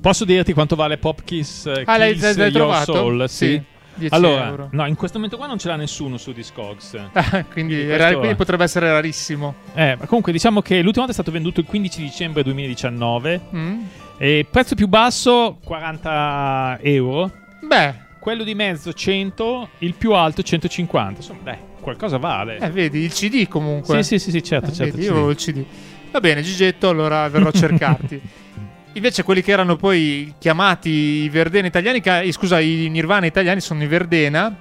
[0.00, 2.92] Posso dirti quanto vale Pop Kiss eh, Ah, l'hai, Kiss l'hai- Your trovato?
[2.94, 3.28] Soul?
[3.28, 3.62] Sì.
[3.96, 4.68] 10 Allora, euro.
[4.72, 6.94] no, in questo momento qua non ce l'ha nessuno su Discogs.
[7.14, 9.54] Ah, quindi, Quindi era- questo- quindi potrebbe essere rarissimo.
[9.74, 13.80] Eh, ma comunque diciamo che l'ultima volta è stato venduto il 15 dicembre 2019 Mm?
[14.18, 17.30] e prezzo più basso 40 euro,
[17.62, 21.20] Beh, quello di mezzo 100, il più alto 150.
[21.20, 22.58] Insomma, dai, qualcosa vale.
[22.58, 24.02] eh, vedi, il CD comunque.
[24.02, 24.92] sì, sì, sì, sì, certo, Eh, certo.
[24.96, 25.08] vedi, sì.
[25.08, 25.64] io avevo il CD.
[26.10, 28.20] Va bene, Gigetto, allora verrò a cercarti.
[28.94, 33.60] Invece quelli che erano poi chiamati i Verdena italiani, che- eh, scusa, i Nirvana italiani
[33.60, 34.56] sono i Verdena,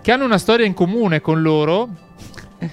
[0.00, 1.88] che hanno una storia in comune con loro,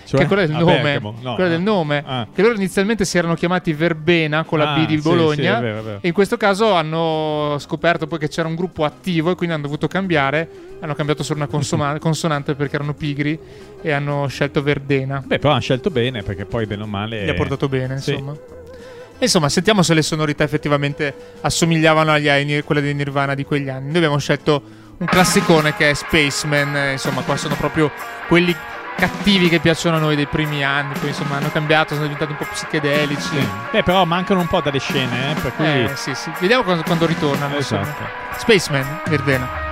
[0.05, 0.19] Cioè?
[0.19, 0.99] che è quella del A nome.
[0.99, 1.47] No, quella ah.
[1.47, 2.03] del nome.
[2.05, 2.27] Ah.
[2.31, 5.33] Che loro inizialmente si erano chiamati Verbena con la Ah, B di sì, Bologna.
[5.57, 5.97] sì, è vero, vero.
[6.01, 9.63] E in questo caso hanno scoperto poi che c'era un gruppo attivo e quindi hanno
[9.63, 10.47] dovuto cambiare.
[10.79, 13.37] Hanno cambiato solo una consoma- consonante perché erano pigri
[13.81, 15.23] e hanno scelto Verdena.
[15.25, 17.25] Beh, però hanno scelto bene perché poi bene o male...
[17.25, 18.11] Gli ha portato bene, Sì.
[18.11, 18.35] insomma.
[19.19, 23.87] Insomma, sentiamo se le sonorità effettivamente assomigliavano agli ai- quelle di Nirvana di quegli anni.
[23.87, 24.61] Noi abbiamo scelto
[24.97, 26.75] un classicone che è Spaceman.
[26.75, 27.91] eh, Insomma, qua sono proprio
[28.27, 28.55] quelli
[28.95, 30.93] cattivi che piacciono a noi dei primi anni.
[30.99, 33.21] Poi insomma hanno cambiato, sono diventati un po' psichedelici.
[33.21, 33.47] Sì.
[33.71, 35.65] Beh, però mancano un po' dalle scene, eh, per cui...
[35.65, 36.31] Eh, sì, sì.
[36.39, 37.55] Vediamo quando, quando ritornano.
[37.55, 37.81] insomma.
[37.81, 38.03] Esatto.
[38.39, 39.67] Spaceman, Verdena.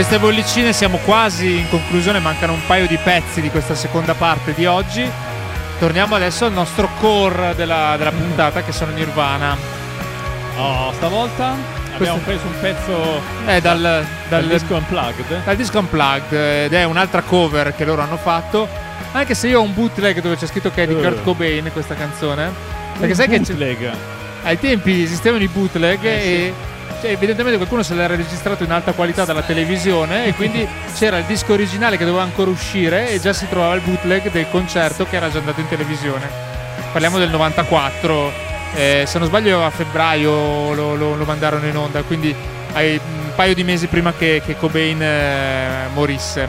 [0.00, 4.54] Queste bollicine siamo quasi in conclusione, mancano un paio di pezzi di questa seconda parte
[4.54, 5.06] di oggi.
[5.78, 9.54] Torniamo adesso al nostro core della, della puntata che sono Nirvana.
[10.56, 11.54] Oh, stavolta
[11.94, 15.44] abbiamo preso un pezzo Eh, dal, dal dal, disco Unplugged.
[15.44, 18.66] dal disco Unplugged ed è un'altra cover che loro hanno fatto.
[19.12, 21.02] Anche se io ho un bootleg dove c'è scritto che è di Eh.
[21.02, 22.50] Kurt Cobain questa canzone.
[22.98, 23.90] Perché sai che c'è- bootleg.
[24.44, 26.68] ai tempi esistevano i bootleg Eh, sì.
[27.00, 31.24] Cioè, evidentemente qualcuno se l'era registrato in alta qualità dalla televisione e quindi c'era il
[31.24, 35.16] disco originale che doveva ancora uscire e già si trovava il bootleg del concerto che
[35.16, 36.28] era già andato in televisione.
[36.92, 38.32] Parliamo del 94,
[38.74, 42.34] eh, se non sbaglio a febbraio lo, lo- lo mandarono in onda, quindi
[42.72, 46.48] ai- un paio di mesi prima che, che Cobain eh, morisse.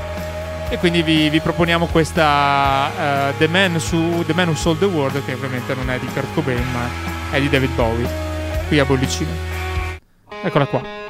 [0.70, 4.86] E quindi vi, vi proponiamo questa eh, The, Man su, The Man Who Sold the
[4.86, 6.89] World, che ovviamente non è di Kurt Cobain, ma
[7.36, 8.08] è di David Bowie,
[8.68, 9.30] qui a Bollicino.
[10.44, 11.01] Eccola qua.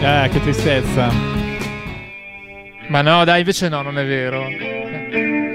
[0.00, 1.10] Eh, che tristezza.
[2.88, 4.46] Ma no, dai, invece no, non è vero.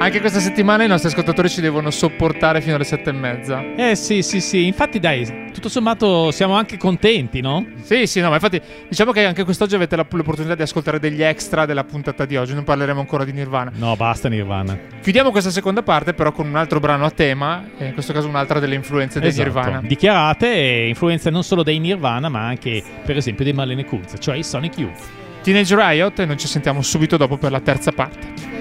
[0.03, 3.63] Anche questa settimana i nostri ascoltatori ci devono sopportare fino alle sette e mezza.
[3.77, 4.65] Eh sì, sì, sì.
[4.65, 7.65] Infatti, dai, tutto sommato siamo anche contenti, no?
[7.83, 11.21] Sì, sì, no, ma infatti diciamo che anche quest'oggi avete la- l'opportunità di ascoltare degli
[11.23, 12.53] extra della puntata di oggi.
[12.53, 13.71] Non parleremo ancora di Nirvana.
[13.75, 14.77] No, basta Nirvana.
[15.01, 18.27] Chiudiamo questa seconda parte, però, con un altro brano a tema, e in questo caso
[18.27, 19.47] un'altra delle influenze di Esatto.
[19.47, 19.81] Nirvana.
[19.87, 24.35] Dichiarate e influenze non solo dei Nirvana, ma anche, per esempio, dei Marlene Kunz, cioè
[24.35, 24.99] i Sonic Youth.
[25.43, 28.51] Teenage Riot, e noi ci sentiamo subito dopo per la terza parte.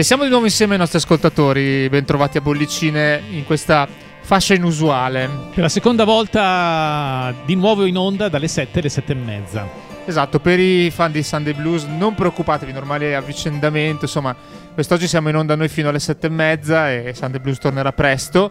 [0.00, 3.86] E siamo di nuovo insieme ai nostri ascoltatori, bentrovati a Bollicine in questa
[4.22, 5.28] fascia inusuale.
[5.52, 9.68] Per la seconda volta di nuovo in onda dalle 7 alle 7 e mezza.
[10.06, 14.34] Esatto, per i fan di Sunday Blues non preoccupatevi, normale avvicendamento, insomma,
[14.72, 18.50] quest'oggi siamo in onda noi fino alle sette e mezza e Sunday Blues tornerà presto.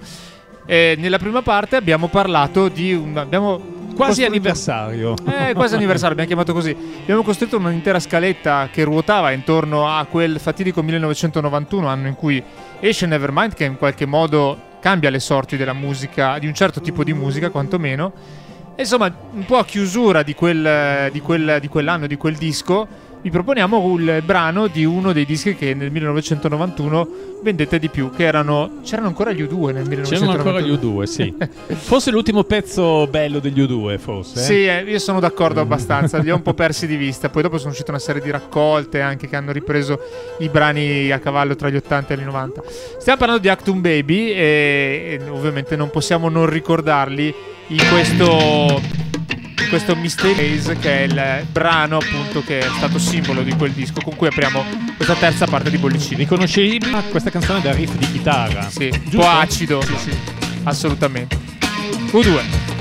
[0.68, 3.18] E nella prima parte abbiamo parlato di un...
[3.18, 5.14] Abbiamo Quasi anniversario.
[5.26, 6.74] Eh, quasi anniversario, abbiamo chiamato così.
[7.02, 12.42] Abbiamo costruito un'intera scaletta che ruotava intorno a quel fatidico 1991, anno in cui
[12.80, 17.04] esce Nevermind, che in qualche modo cambia le sorti della musica, di un certo tipo
[17.04, 18.14] di musica, quantomeno.
[18.74, 22.88] E insomma, un po' a chiusura di, quel, di, quel- di quell'anno, di quel disco,
[23.22, 27.08] vi proponiamo il brano di uno dei dischi che nel 1991
[27.44, 28.80] vendette di più, che erano...
[28.84, 30.04] C'erano ancora gli U2 nel 1991.
[30.08, 31.36] C'erano ancora gli U2, sì.
[31.76, 34.40] Forse l'ultimo pezzo bello degli U2, forse.
[34.40, 34.44] eh?
[34.44, 37.30] Sì, eh, io sono d'accordo abbastanza, li ho un po' persi di vista.
[37.30, 40.00] Poi dopo sono uscite una serie di raccolte anche che hanno ripreso
[40.40, 42.62] i brani a cavallo tra gli 80 e gli 90.
[43.00, 47.34] Stiamo parlando di Actum Baby e, e ovviamente non possiamo non ricordarli
[47.68, 48.82] in questo
[49.70, 54.02] questo Mystery Maze che è il brano appunto che è stato simbolo di quel disco
[54.02, 54.66] con cui apriamo
[54.96, 56.18] questa terza parte di Bollicini.
[56.18, 58.68] Riconoscevi questa canzone da riff di chitarra?
[58.70, 60.18] Sì, un po' acido, sì, sì,
[60.64, 61.38] assolutamente.
[62.12, 62.79] U2.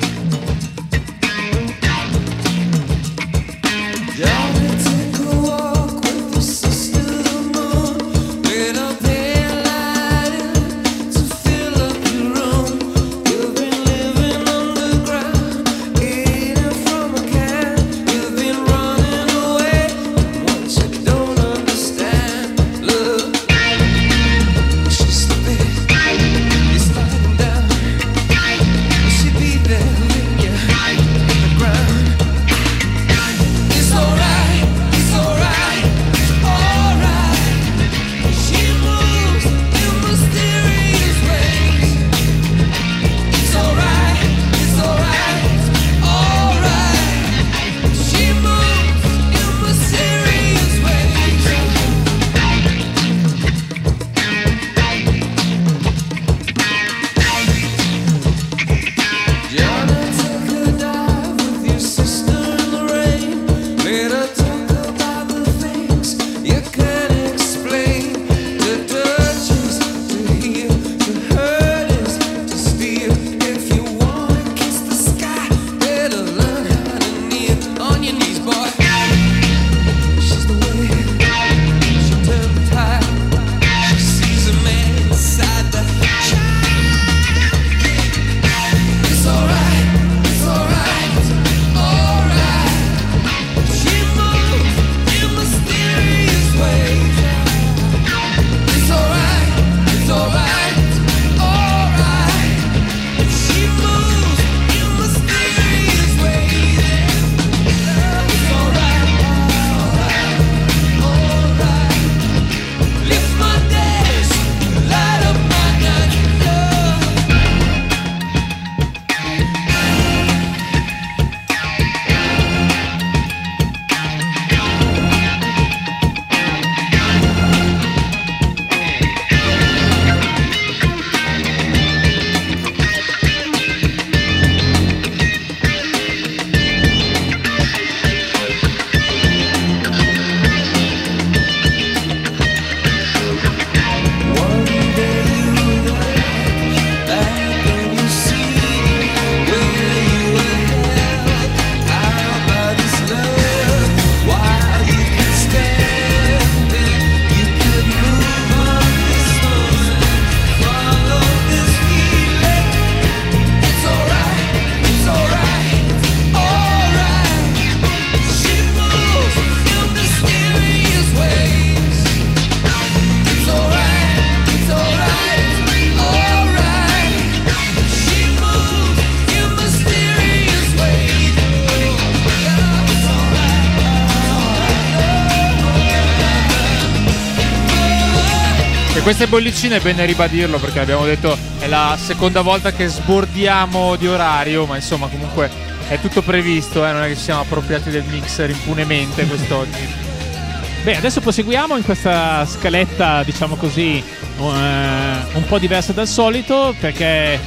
[189.09, 194.07] Queste bollicine è bene ribadirlo perché abbiamo detto è la seconda volta che sbordiamo di
[194.07, 195.49] orario, ma insomma comunque
[195.89, 199.89] è tutto previsto, eh, non è che ci siamo appropriati del mixer impunemente quest'oggi.
[200.85, 207.41] Beh, adesso proseguiamo in questa scaletta, diciamo così, eh, un po' diversa dal solito, perché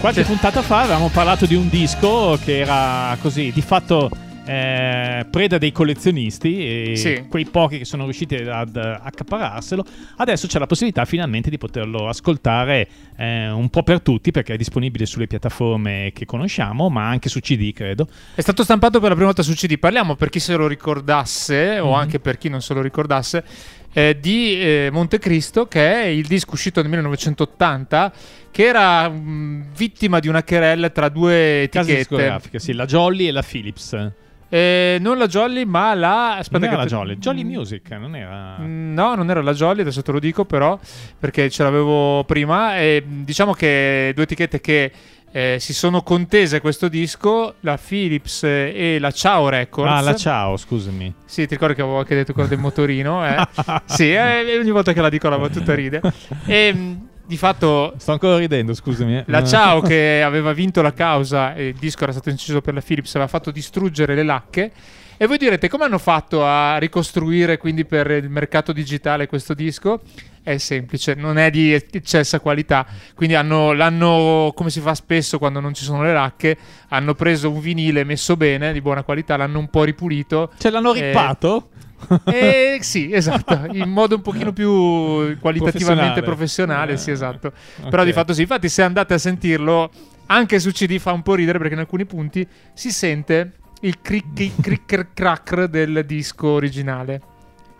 [0.00, 0.26] qualche Sì.
[0.26, 4.10] puntata fa avevamo parlato di un disco che era così, di fatto
[4.48, 7.24] eh, preda dei collezionisti Sì.
[7.28, 9.84] quei pochi che sono riusciti ad accapararselo.
[10.16, 14.56] Adesso c'è la possibilità finalmente di poterlo ascoltare eh, un po' per tutti perché è
[14.56, 18.08] disponibile sulle piattaforme che conosciamo, ma anche su CD, credo.
[18.34, 19.78] È stato stampato per la prima volta su CD.
[19.78, 21.94] Parliamo per chi se lo ricordasse, o Mhm.
[21.94, 23.44] anche per chi non se lo ricordasse,
[23.92, 28.12] eh, di eh, Montecristo, che è il disco uscito nel 1980,
[28.50, 31.96] che era mh, vittima di una querella tra due Case etichette.
[32.16, 34.10] discografiche, sì, la Jolly e la Philips.
[34.50, 36.36] Eh, non la Jolly, ma la.
[36.36, 38.56] Aspetta, non che era la te- Jolly, Jolly Music, non era...
[38.60, 40.78] Mm, No, non era la Jolly, adesso te lo dico però,
[41.18, 42.78] perché ce l'avevo prima.
[42.78, 44.90] E, mh, diciamo che due etichette che
[45.30, 49.92] eh, si sono contese questo disco, la Philips e la Ciao Records.
[49.92, 51.12] Ah, la Ciao, scusami.
[51.26, 53.26] Sì, ti ricordi che avevo anche detto quello del motorino?
[53.26, 53.36] Eh?
[53.84, 56.00] sì, eh, ogni volta che la dico la battuta ride.
[56.46, 56.96] E
[57.28, 59.18] di fatto Sto ancora ridendo, scusami.
[59.18, 59.24] eh.
[59.26, 59.44] la.
[59.44, 63.14] Ciao che aveva vinto la causa e il disco era stato inciso per la Philips
[63.14, 64.72] aveva fatto distruggere le lacche.
[65.20, 70.00] E voi direte come hanno fatto a ricostruire quindi per il mercato digitale questo disco?
[70.42, 75.60] È semplice, non è di eccessa qualità, quindi hanno, l'hanno, come si fa spesso quando
[75.60, 76.56] non ci sono le lacche,
[76.88, 80.52] hanno preso un vinile messo bene, di buona qualità, l'hanno un po' ripulito.
[80.56, 81.70] Ce l'hanno rippato?
[82.24, 86.22] Eh, sì, esatto, in modo un pochino più qualitativamente Professionale.
[86.22, 87.52] professionale, sì, esatto.
[87.82, 87.88] ok.
[87.88, 89.90] Però di fatto sì, infatti se andate a sentirlo,
[90.26, 94.60] anche su CD fa un po' ridere perché in alcuni punti si sente il cric-
[94.60, 97.20] cricker crack del disco originale.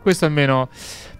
[0.01, 0.69] Questo almeno.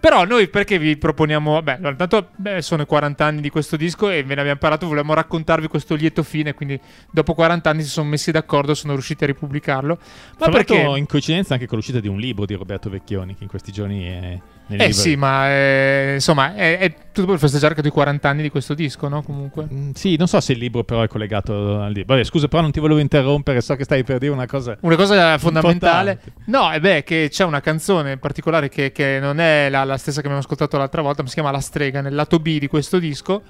[0.01, 1.61] Però noi perché vi proponiamo...
[1.63, 4.87] Beh, intanto beh, sono i 40 anni di questo disco e ve ne abbiamo parlato,
[4.87, 6.79] volevamo raccontarvi questo lieto fine, quindi
[7.11, 9.99] dopo 40 anni si sono messi d'accordo, sono riusciti a ripubblicarlo.
[10.39, 10.77] Ma Tra perché...
[10.77, 14.05] in coincidenza anche con l'uscita di un libro di Roberto Vecchioni che in questi giorni
[14.05, 14.39] è
[14.71, 14.93] Eh libro.
[14.93, 18.75] sì, ma eh, insomma è, è tutto per festeggiare anche i 40 anni di questo
[18.75, 19.23] disco, no?
[19.23, 19.67] Comunque.
[19.73, 22.15] Mm, Sì, non so se il libro però è collegato al libro.
[22.15, 24.77] Vabbè, scusa, però non ti volevo interrompere, so che stai per dire una cosa.
[24.83, 26.51] Una cosa fondamentale, Importante.
[26.51, 29.97] no, è beh, che c'è una canzone in particolare che, che non è la, la
[29.99, 32.69] stessa che abbiamo ascoltato l'altra volta, ma si chiama La strega nel lato B di
[32.69, 33.43] questo disco.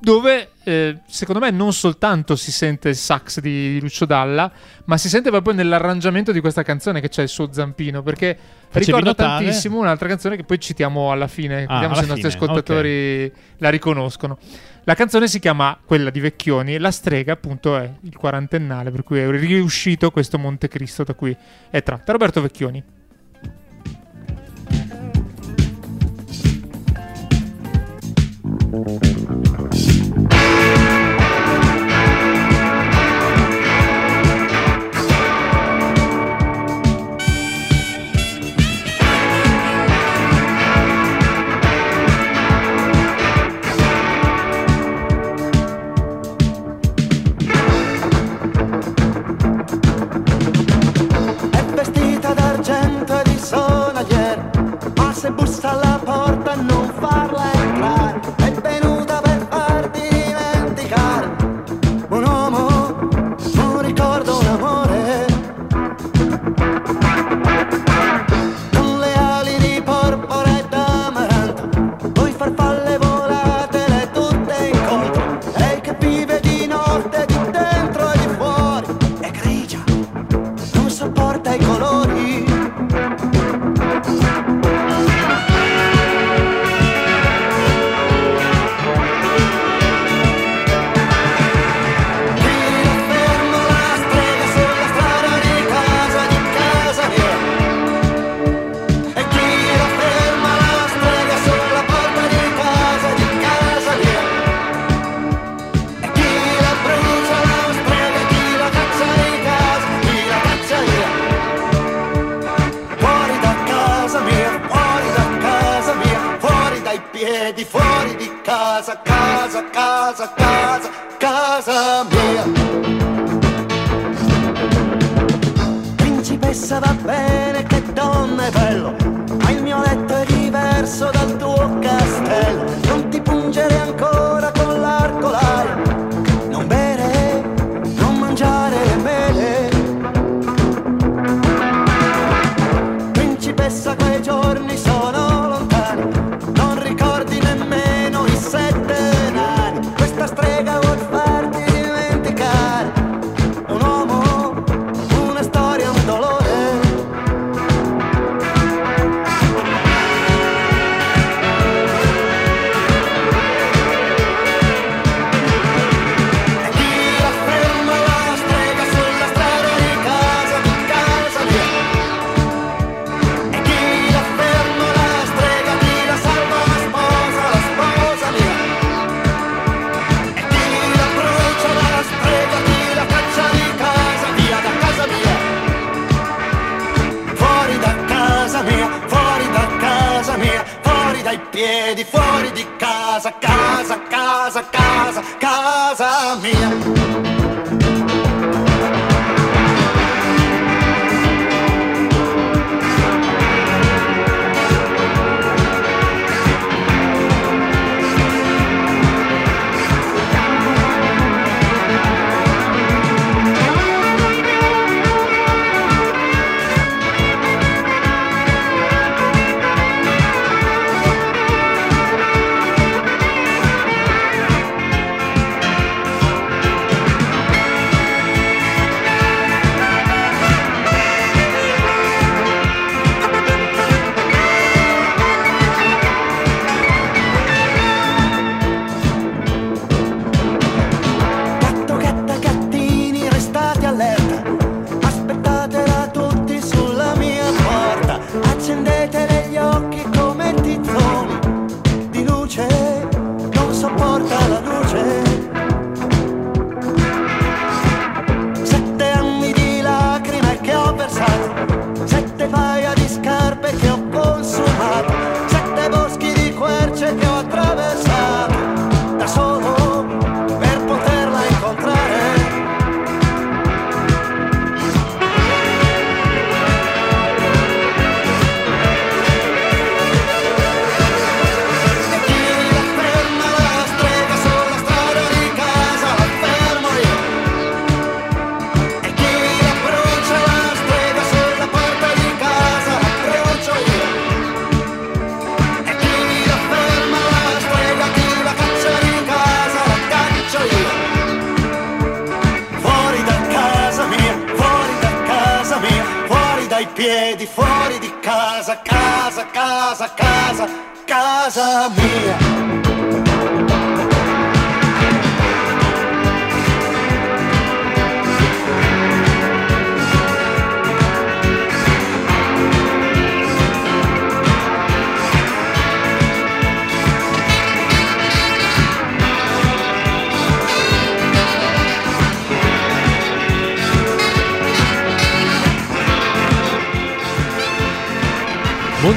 [0.00, 4.48] Dove eh, secondo me non soltanto si sente il sax di, di Lucio Dalla,
[4.84, 8.02] ma si sente proprio nell'arrangiamento di questa canzone che c'è il suo zampino.
[8.04, 12.04] Perché Facevi ricorda notare- tantissimo un'altra canzone che poi citiamo alla fine, Ah, vediamo se
[12.04, 14.38] i nostri ascoltatori la riconoscono.
[14.84, 19.18] La canzone si chiama quella di Vecchioni la strega appunto è il quarantennale, per cui
[19.18, 21.36] è riuscito questo Montecristo da cui
[21.70, 22.12] è tratta.
[22.12, 22.82] Roberto Vecchioni.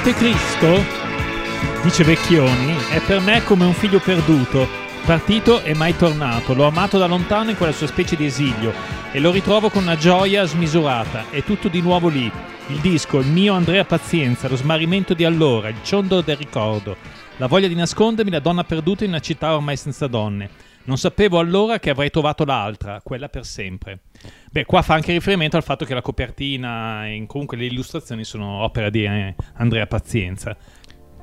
[0.04, 0.84] Montecristo,
[1.84, 4.68] dice Vecchioni, è per me come un figlio perduto,
[5.06, 6.56] partito e mai tornato.
[6.56, 8.74] L'ho amato da lontano in quella sua specie di esilio
[9.12, 11.30] e lo ritrovo con una gioia smisurata.
[11.30, 12.32] È tutto di nuovo lì.
[12.70, 16.98] Il disco, il mio Andrea Pazienza, lo smarrimento di allora, il ciondolo del ricordo,
[17.38, 20.50] la voglia di nascondermi la donna perduta in una città ormai senza donne.
[20.84, 24.00] Non sapevo allora che avrei trovato l'altra, quella per sempre.
[24.52, 28.64] Beh, qua fa anche riferimento al fatto che la copertina e comunque le illustrazioni sono
[28.64, 30.56] opera di eh, Andrea Pazienza.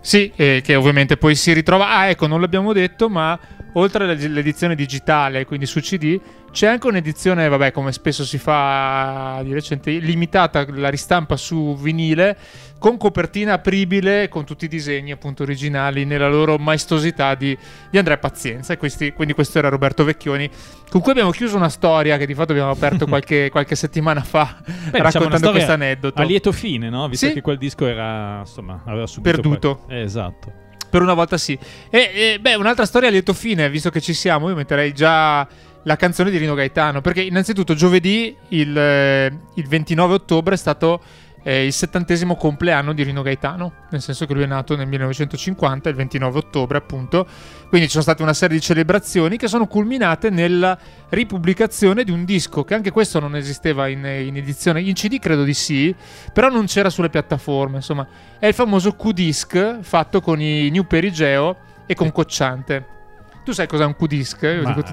[0.00, 1.90] Sì, eh, che ovviamente poi si ritrova.
[1.90, 3.38] Ah, ecco, non l'abbiamo detto, ma
[3.74, 6.18] oltre all'edizione digitale, quindi su CD,
[6.58, 12.36] c'è anche un'edizione, vabbè, come spesso si fa di recente, limitata, la ristampa su vinile,
[12.80, 17.56] con copertina apribile, con tutti i disegni appunto originali nella loro maestosità di,
[17.88, 18.72] di Andrea Pazienza.
[18.72, 20.50] E questi- quindi questo era Roberto Vecchioni,
[20.90, 24.56] con cui abbiamo chiuso una storia che di fatto abbiamo aperto qualche, qualche settimana fa,
[24.64, 26.20] Beh, diciamo raccontando questo aneddoto.
[26.20, 27.06] A lieto fine, no?
[27.06, 27.34] Visto Sì.
[27.34, 29.30] che quel disco era, insomma, aveva subito...
[29.40, 29.82] Perduto.
[29.86, 30.52] quel- Eh, esatto.
[30.90, 31.56] Per una volta sì.
[31.90, 35.46] E, e, beh, un'altra storia a lieto fine, visto che ci siamo, io metterei già
[35.88, 41.00] la canzone di Rino Gaetano, perché innanzitutto giovedì, il, eh, il 29 ottobre, è stato
[41.42, 45.88] eh, il settantesimo compleanno di Rino Gaetano, nel senso che lui è nato nel 1950,
[45.88, 47.26] il 29 ottobre appunto,
[47.70, 50.78] quindi ci sono state una serie di celebrazioni che sono culminate nella
[51.08, 55.42] ripubblicazione di un disco, che anche questo non esisteva in, in edizione, in CD credo
[55.42, 55.94] di sì,
[56.34, 58.06] però non c'era sulle piattaforme, insomma,
[58.38, 61.56] è il famoso Q-Disc fatto con i New Perigeo
[61.86, 62.96] e con Cocciante.
[63.44, 64.38] Tu sai cos'è un Q-Disc?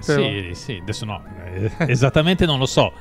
[0.01, 2.93] Sì, sì, adesso no, eh, esattamente non lo so.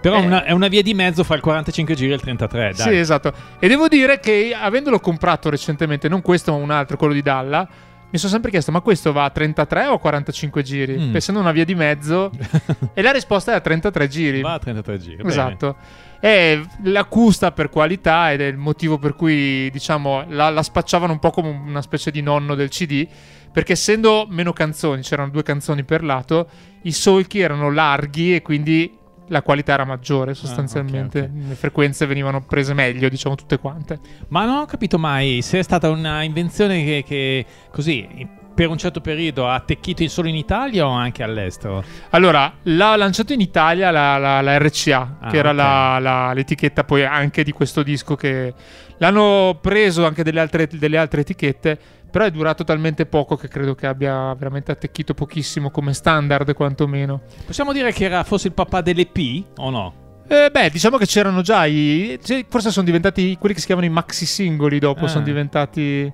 [0.00, 0.24] Però Eh.
[0.24, 2.88] una- è una via di mezzo fra il 45 giri e il 33, dai.
[2.92, 3.32] Sì, esatto.
[3.58, 7.66] E devo dire che avendolo comprato recentemente, non questo ma un altro, quello di Dalla,
[8.10, 10.96] mi sono sempre chiesto, ma questo va a 33 o a 45 giri?
[10.98, 11.16] Mm.
[11.16, 12.30] Essendo una via di mezzo.
[12.94, 14.40] e la risposta è a 33 giri.
[14.40, 15.22] Va a 33 giri.
[15.26, 15.76] Esatto.
[16.20, 21.18] È l'accusta per qualità ed è il motivo per cui, diciamo, la, la spacciavano un
[21.18, 23.06] po' come una specie di nonno del CD.
[23.54, 26.48] Perché essendo meno canzoni, c'erano due canzoni per lato,
[26.82, 28.98] i solchi erano larghi e quindi
[29.28, 31.20] la qualità era maggiore sostanzialmente.
[31.20, 34.00] ok, Le frequenze venivano prese meglio, diciamo, tutte quante.
[34.30, 38.78] Ma non ho capito mai se è stata una invenzione che, che così per un
[38.78, 41.82] certo periodo ha attecchito solo in Italia o anche all'estero?
[42.10, 45.56] Allora, l'ha lanciato in Italia la, la- la RCA, Ah, che era ok.
[45.56, 48.54] la- l'etichetta poi anche di questo disco che
[48.98, 51.78] l'hanno preso anche delle altre, delle altre etichette,
[52.10, 57.22] però è durato talmente poco che credo che abbia veramente attecchito pochissimo come standard quantomeno.
[57.44, 59.94] Possiamo dire che era forse il papà dell'EP o no?
[60.28, 62.18] Eh, beh, diciamo che c'erano già i.
[62.48, 65.04] Forse sono diventati quelli che si chiamano i maxi singoli dopo.
[65.04, 65.08] Ah.
[65.08, 66.10] Sono diventati.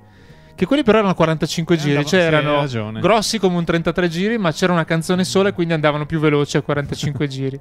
[0.60, 3.00] Che quelli però erano 45 Eh, giri, andava- cioè erano ragione.
[3.00, 6.58] grossi come un 33 giri, ma c'era una canzone sola e quindi andavano più veloci
[6.58, 7.58] a 45 giri.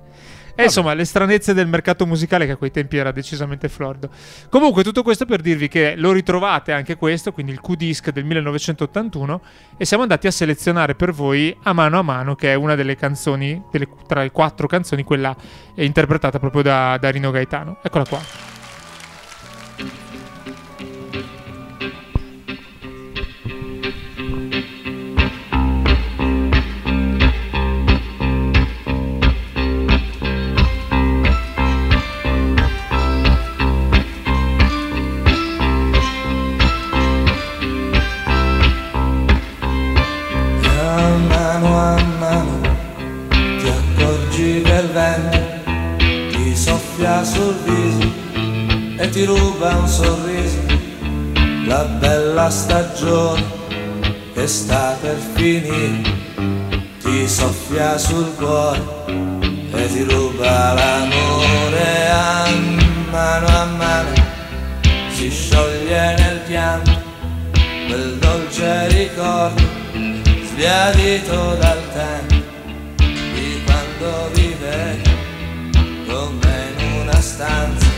[0.54, 4.10] E insomma, le stranezze del mercato musicale che a quei tempi era decisamente florido.
[4.50, 9.42] Comunque, tutto questo per dirvi che lo ritrovate anche questo, quindi il Q-Disc del 1981,
[9.78, 12.98] e siamo andati a selezionare per voi a mano a mano, che è una delle
[12.98, 15.34] canzoni, delle- tra le quattro canzoni, quella
[15.74, 17.78] è interpretata proprio da, da Rino Gaetano.
[17.82, 18.20] Eccola qua.
[49.20, 50.62] Ti ruba un sorriso,
[51.66, 53.44] la bella stagione
[54.34, 56.02] che sta per finire,
[57.02, 58.82] ti soffia sul cuore
[59.74, 62.48] e ti ruba l'amore a
[63.12, 64.14] mano a mano,
[65.10, 66.92] si scioglie nel pianto
[67.88, 69.62] quel dolce ricordo
[70.46, 72.36] sbiadito dal tempo
[73.34, 75.10] di quando vivevi
[76.08, 77.89] come in una stanza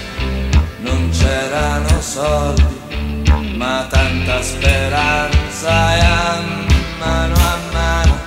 [1.22, 2.80] c'erano soldi
[3.56, 6.41] ma tanta speranza e a
[6.98, 8.19] mano a mano.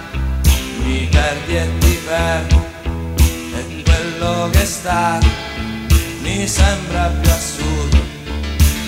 [0.85, 2.65] Mi perdi e ti perdo
[3.57, 5.27] e quello che è stato
[6.21, 8.01] mi sembra più assurdo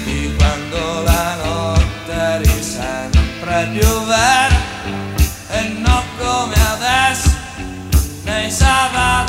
[0.05, 4.59] di quando la notte eri sempre più vera
[5.51, 7.31] e non come adesso
[8.25, 9.26] nei sabato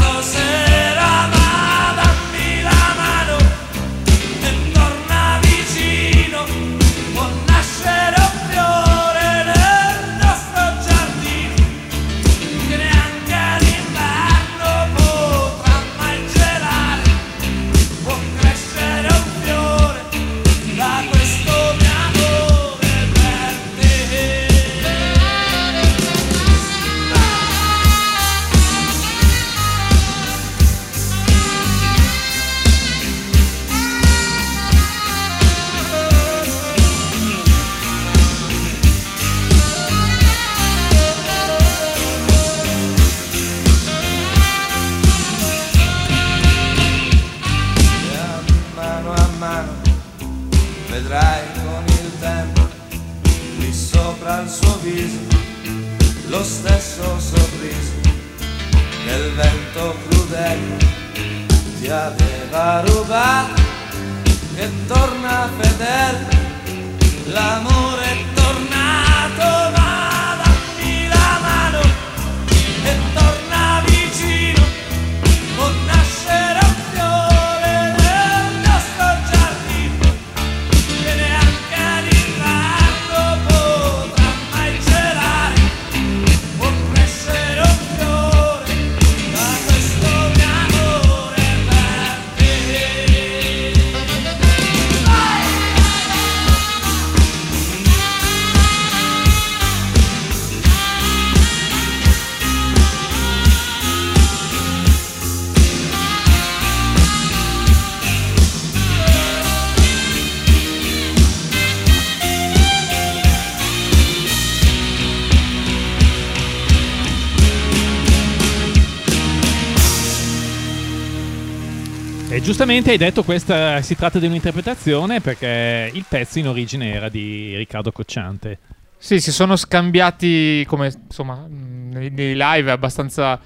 [122.47, 127.57] giustamente hai detto questa si tratta di un'interpretazione perché il pezzo in origine era di
[127.57, 128.59] Riccardo Cocciante.
[128.97, 133.37] Sì, si sono scambiati come insomma nei, live abbastanza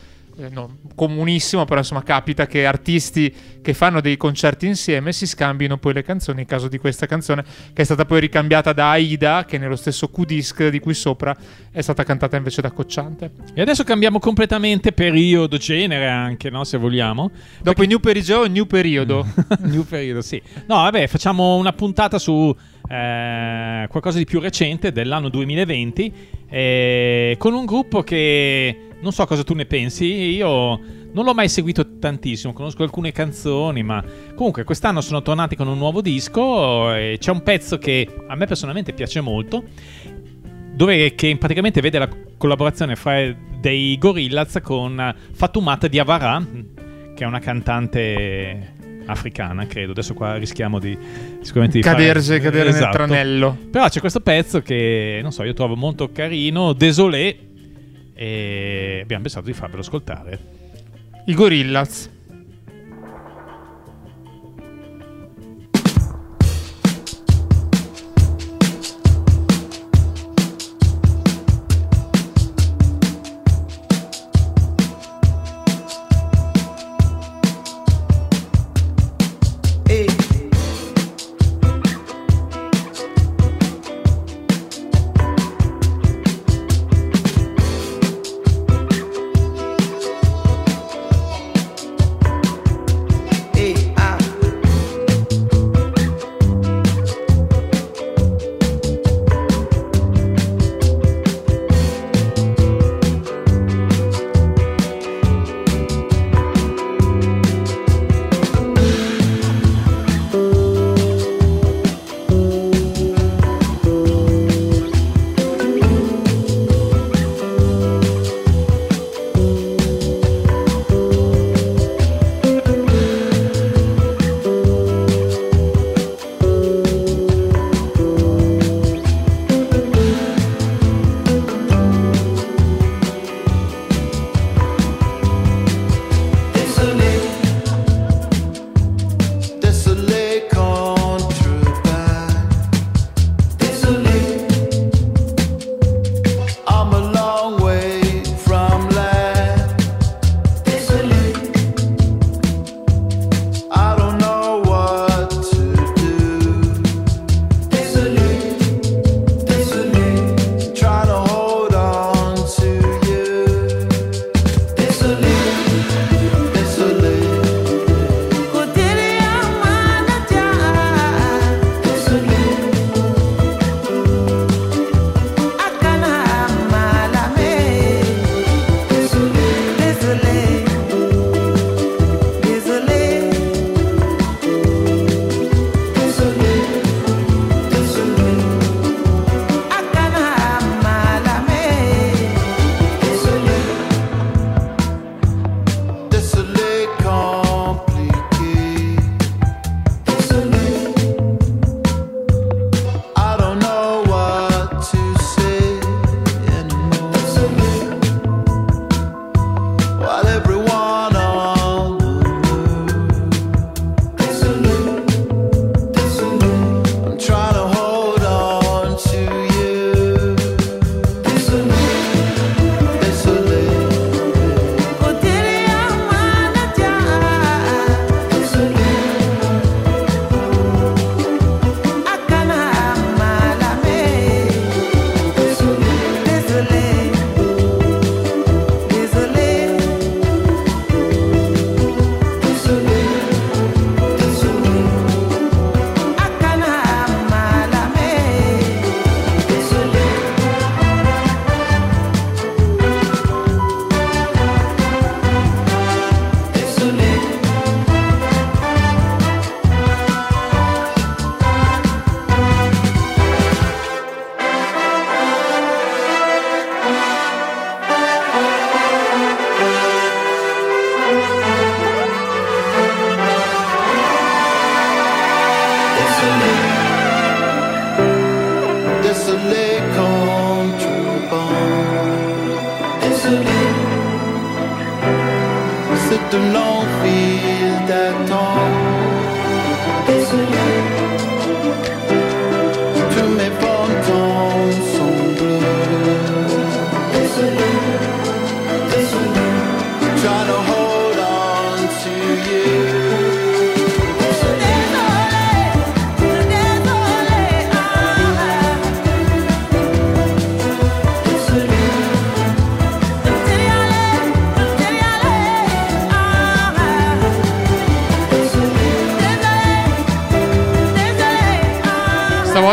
[0.41, 5.77] eh, non comunissimo, però insomma capita che artisti che fanno dei concerti insieme si scambino
[5.77, 7.43] poi le canzoni, in caso di questa canzone
[7.73, 11.35] che è stata poi ricambiata da Aida, che nello stesso Q-Disc di cui sopra
[11.71, 13.31] è stata cantata invece da Cocciante.
[13.53, 16.63] E adesso cambiamo completamente periodo, genere anche, no?
[16.63, 17.31] Se vogliamo.
[17.61, 19.25] Dopo i New Perigeo, New Periodo.
[19.61, 20.41] New periodo, sì.
[20.65, 22.55] No, vabbè, facciamo una puntata su
[22.91, 26.13] eh, qualcosa di più recente dell'anno 2020
[26.49, 30.05] eh, con un gruppo che non so cosa tu ne pensi.
[30.05, 30.77] Io
[31.13, 34.03] non l'ho mai seguito tantissimo, conosco alcune canzoni, ma
[34.35, 38.45] comunque quest'anno sono tornati con un nuovo disco e c'è un pezzo che a me
[38.45, 39.63] personalmente piace molto.
[40.73, 46.45] Dove che praticamente vede la collaborazione fra dei Gorillaz con Fatumata Diawara,
[47.15, 49.91] che è una cantante africana, credo.
[49.91, 50.97] Adesso qua rischiamo di
[51.41, 52.43] sicuramente di Caderse, fare...
[52.43, 52.95] cadere nel Esatto.
[52.95, 53.57] tranello.
[53.71, 57.37] Però c'è questo pezzo che, non so, io trovo molto carino, Désolé,
[58.13, 60.39] e abbiamo pensato di farvelo ascoltare.
[61.25, 62.09] I Gorillaz.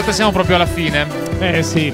[0.09, 1.07] Stavolta siamo proprio alla fine.
[1.39, 1.93] Eh sì.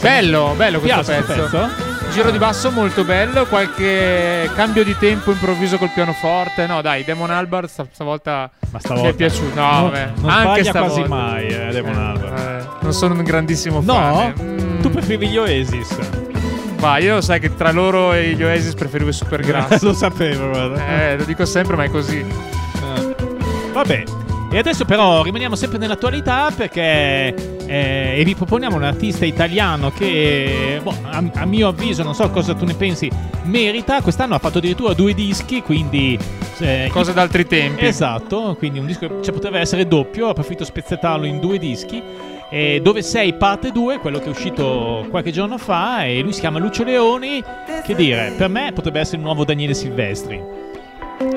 [0.00, 1.42] Bello, bello questo Piace pezzo.
[1.42, 1.84] pezzo?
[2.12, 6.66] Giro di basso molto bello, qualche cambio di tempo improvviso col pianoforte.
[6.66, 9.60] No, dai, Demon Albarn sta- stavolta, Ma stavolta mi è piaciuto.
[9.60, 10.10] No, non, vabbè.
[10.20, 10.94] non anche stavolta.
[10.94, 12.36] quasi mai, eh, Demon Albarn.
[12.38, 13.94] Eh, non sono un grandissimo No?
[13.94, 14.34] fan.
[14.40, 15.96] Mm, Tu preferivi gli Oasis?
[16.78, 19.80] va, io sai che tra loro e gli Oasis preferivo i Supergrass.
[19.82, 20.86] Lo sapevo, guarda.
[20.88, 22.24] eh, lo dico sempre, ma è così.
[24.56, 24.58] Eh.
[24.58, 27.34] E adesso però rimaniamo sempre nell'attualità perché
[27.66, 32.30] eh, e vi proponiamo un artista italiano che boh, a, a mio avviso, non so
[32.30, 33.10] cosa tu ne pensi,
[33.44, 34.00] merita.
[34.00, 36.18] Quest'anno ha fatto addirittura due dischi, quindi...
[36.58, 37.84] eh, Cosa d'altri tempi.
[37.84, 42.02] Esatto, quindi un disco cioè, poteva essere doppio, ho preferito spezzettarlo in due dischi.
[42.48, 46.40] E dove sei parte 2, quello che è uscito qualche giorno fa, e lui si
[46.40, 47.42] chiama Lucio Leoni.
[47.84, 50.65] Che dire, per me potrebbe essere il nuovo Daniele Silvestri.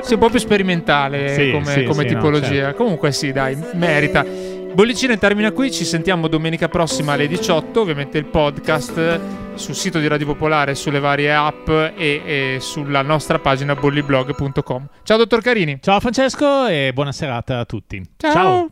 [0.02, 2.46] Sì, un po' più sperimentale Sì, come, sì, come sì, no, tipologia.
[2.48, 2.82] certo.
[2.82, 4.24] Comunque sì, dai, merita.
[4.72, 9.20] Bollicina termina qui, ci sentiamo domenica prossima alle 18, ovviamente il podcast
[9.54, 14.88] sul sito di Radio Popolare, sulle varie app e, e sulla nostra pagina bolliblog.com.
[15.02, 15.78] Ciao dottor Carini.
[15.82, 18.00] Ciao Francesco e buona serata a tutti.
[18.16, 18.70] Ciao.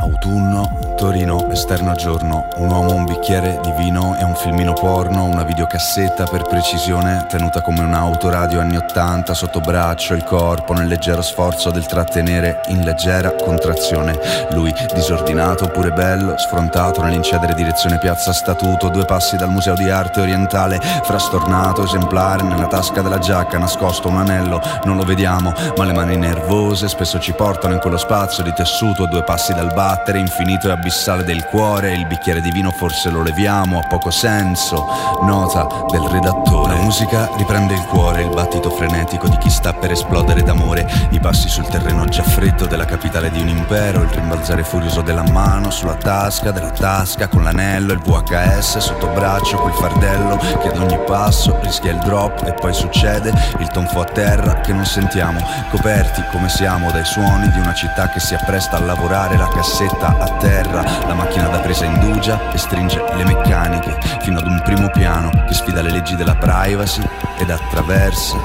[0.00, 5.44] Autunno, Torino, esterno giorno, un uomo, un bicchiere di vino e un filmino porno, una
[5.44, 11.70] videocassetta per precisione, tenuta come un'autoradio anni 80, sotto braccio, il corpo nel leggero sforzo
[11.70, 14.18] del trattenere in leggera contrazione.
[14.50, 20.20] Lui, disordinato, pure bello, sfrontato nell'incedere direzione piazza Statuto, due passi dal museo di arte
[20.20, 25.92] orientale, frastornato, esemplare, nella tasca della giacca, nascosto un anello, non lo vediamo, ma le
[25.92, 30.66] mani nervose spesso ci portano in quello spazio di tessuto, due passi dal battere, infinito
[30.66, 34.86] e abissale del cuore, il bicchiere di vino forse lo leviamo, ha poco senso,
[35.20, 36.76] nota del redattore.
[36.76, 41.20] La musica riprende il cuore, il battito frenetico di chi sta per esplodere d'amore, i
[41.20, 45.70] passi sul terreno già freddo della capitale di un impero, il rimbalzare furioso della mano
[45.70, 50.98] sulla tasca, della tasca con l'anello, il VHS sotto braccio col fardello che ad ogni
[51.04, 55.38] passo rischia il drop e poi succede il tonfo a terra che non sentiamo,
[55.70, 60.16] coperti come siamo dai suoni di una città che si appresta a lavorare, la cassetta
[60.18, 64.88] a terra, la macchina da presa indugia e stringe le meccaniche fino ad un primo
[64.90, 67.02] piano che sfida le leggi della privacy
[67.38, 68.36] ed attraversa,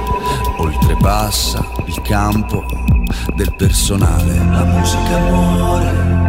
[0.57, 2.65] oltrepassa il campo
[3.35, 4.35] del personale.
[4.35, 6.22] La musica muore.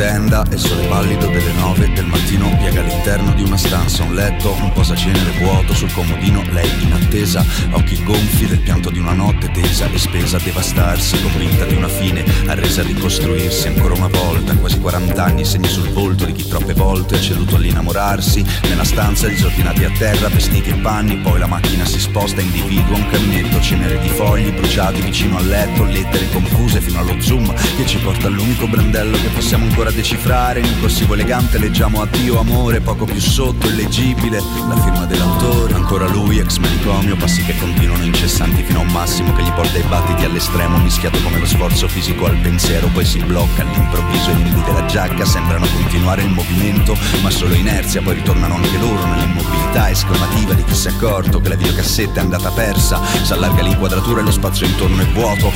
[0.00, 4.14] Tenda e il sole pallido delle nove del mattino piega all'interno di una stanza un
[4.14, 9.12] letto, un posacenere vuoto sul comodino, lei in attesa, occhi gonfi del pianto di una
[9.12, 14.08] notte tesa e spesa a devastarsi, convinta di una fine, arresa a ricostruirsi ancora una
[14.08, 18.84] volta, quasi 40 anni, segni sul volto di chi troppe volte ha ceduto all'innamorarsi, nella
[18.84, 23.60] stanza disordinati a terra, vestiti e panni, poi la macchina si sposta, individua un caminetto,
[23.60, 28.28] cenere di fogli bruciati vicino al letto, lettere confuse fino allo zoom che ci porta
[28.28, 31.58] all'unico brandello che possiamo ancora decifrare, in un corsivo elegante.
[31.58, 37.42] Leggiamo addio amore, poco più sotto, illeggibile, la firma dell'autore, ancora lui, ex manicomio, passi
[37.44, 41.38] che continuano incessanti fino a un massimo che gli porta i battiti all'estremo, mischiato come
[41.38, 46.22] lo sforzo fisico al pensiero, poi si blocca all'improvviso i limiti della giacca, sembrano continuare
[46.22, 50.90] il movimento, ma solo inerzia, poi ritornano anche loro nell'immobilità esclamativa di chi si è
[50.90, 55.52] accorto che la videocassetta è andata persa, s'allarga l'inquadratura e lo spazio intorno è vuoto,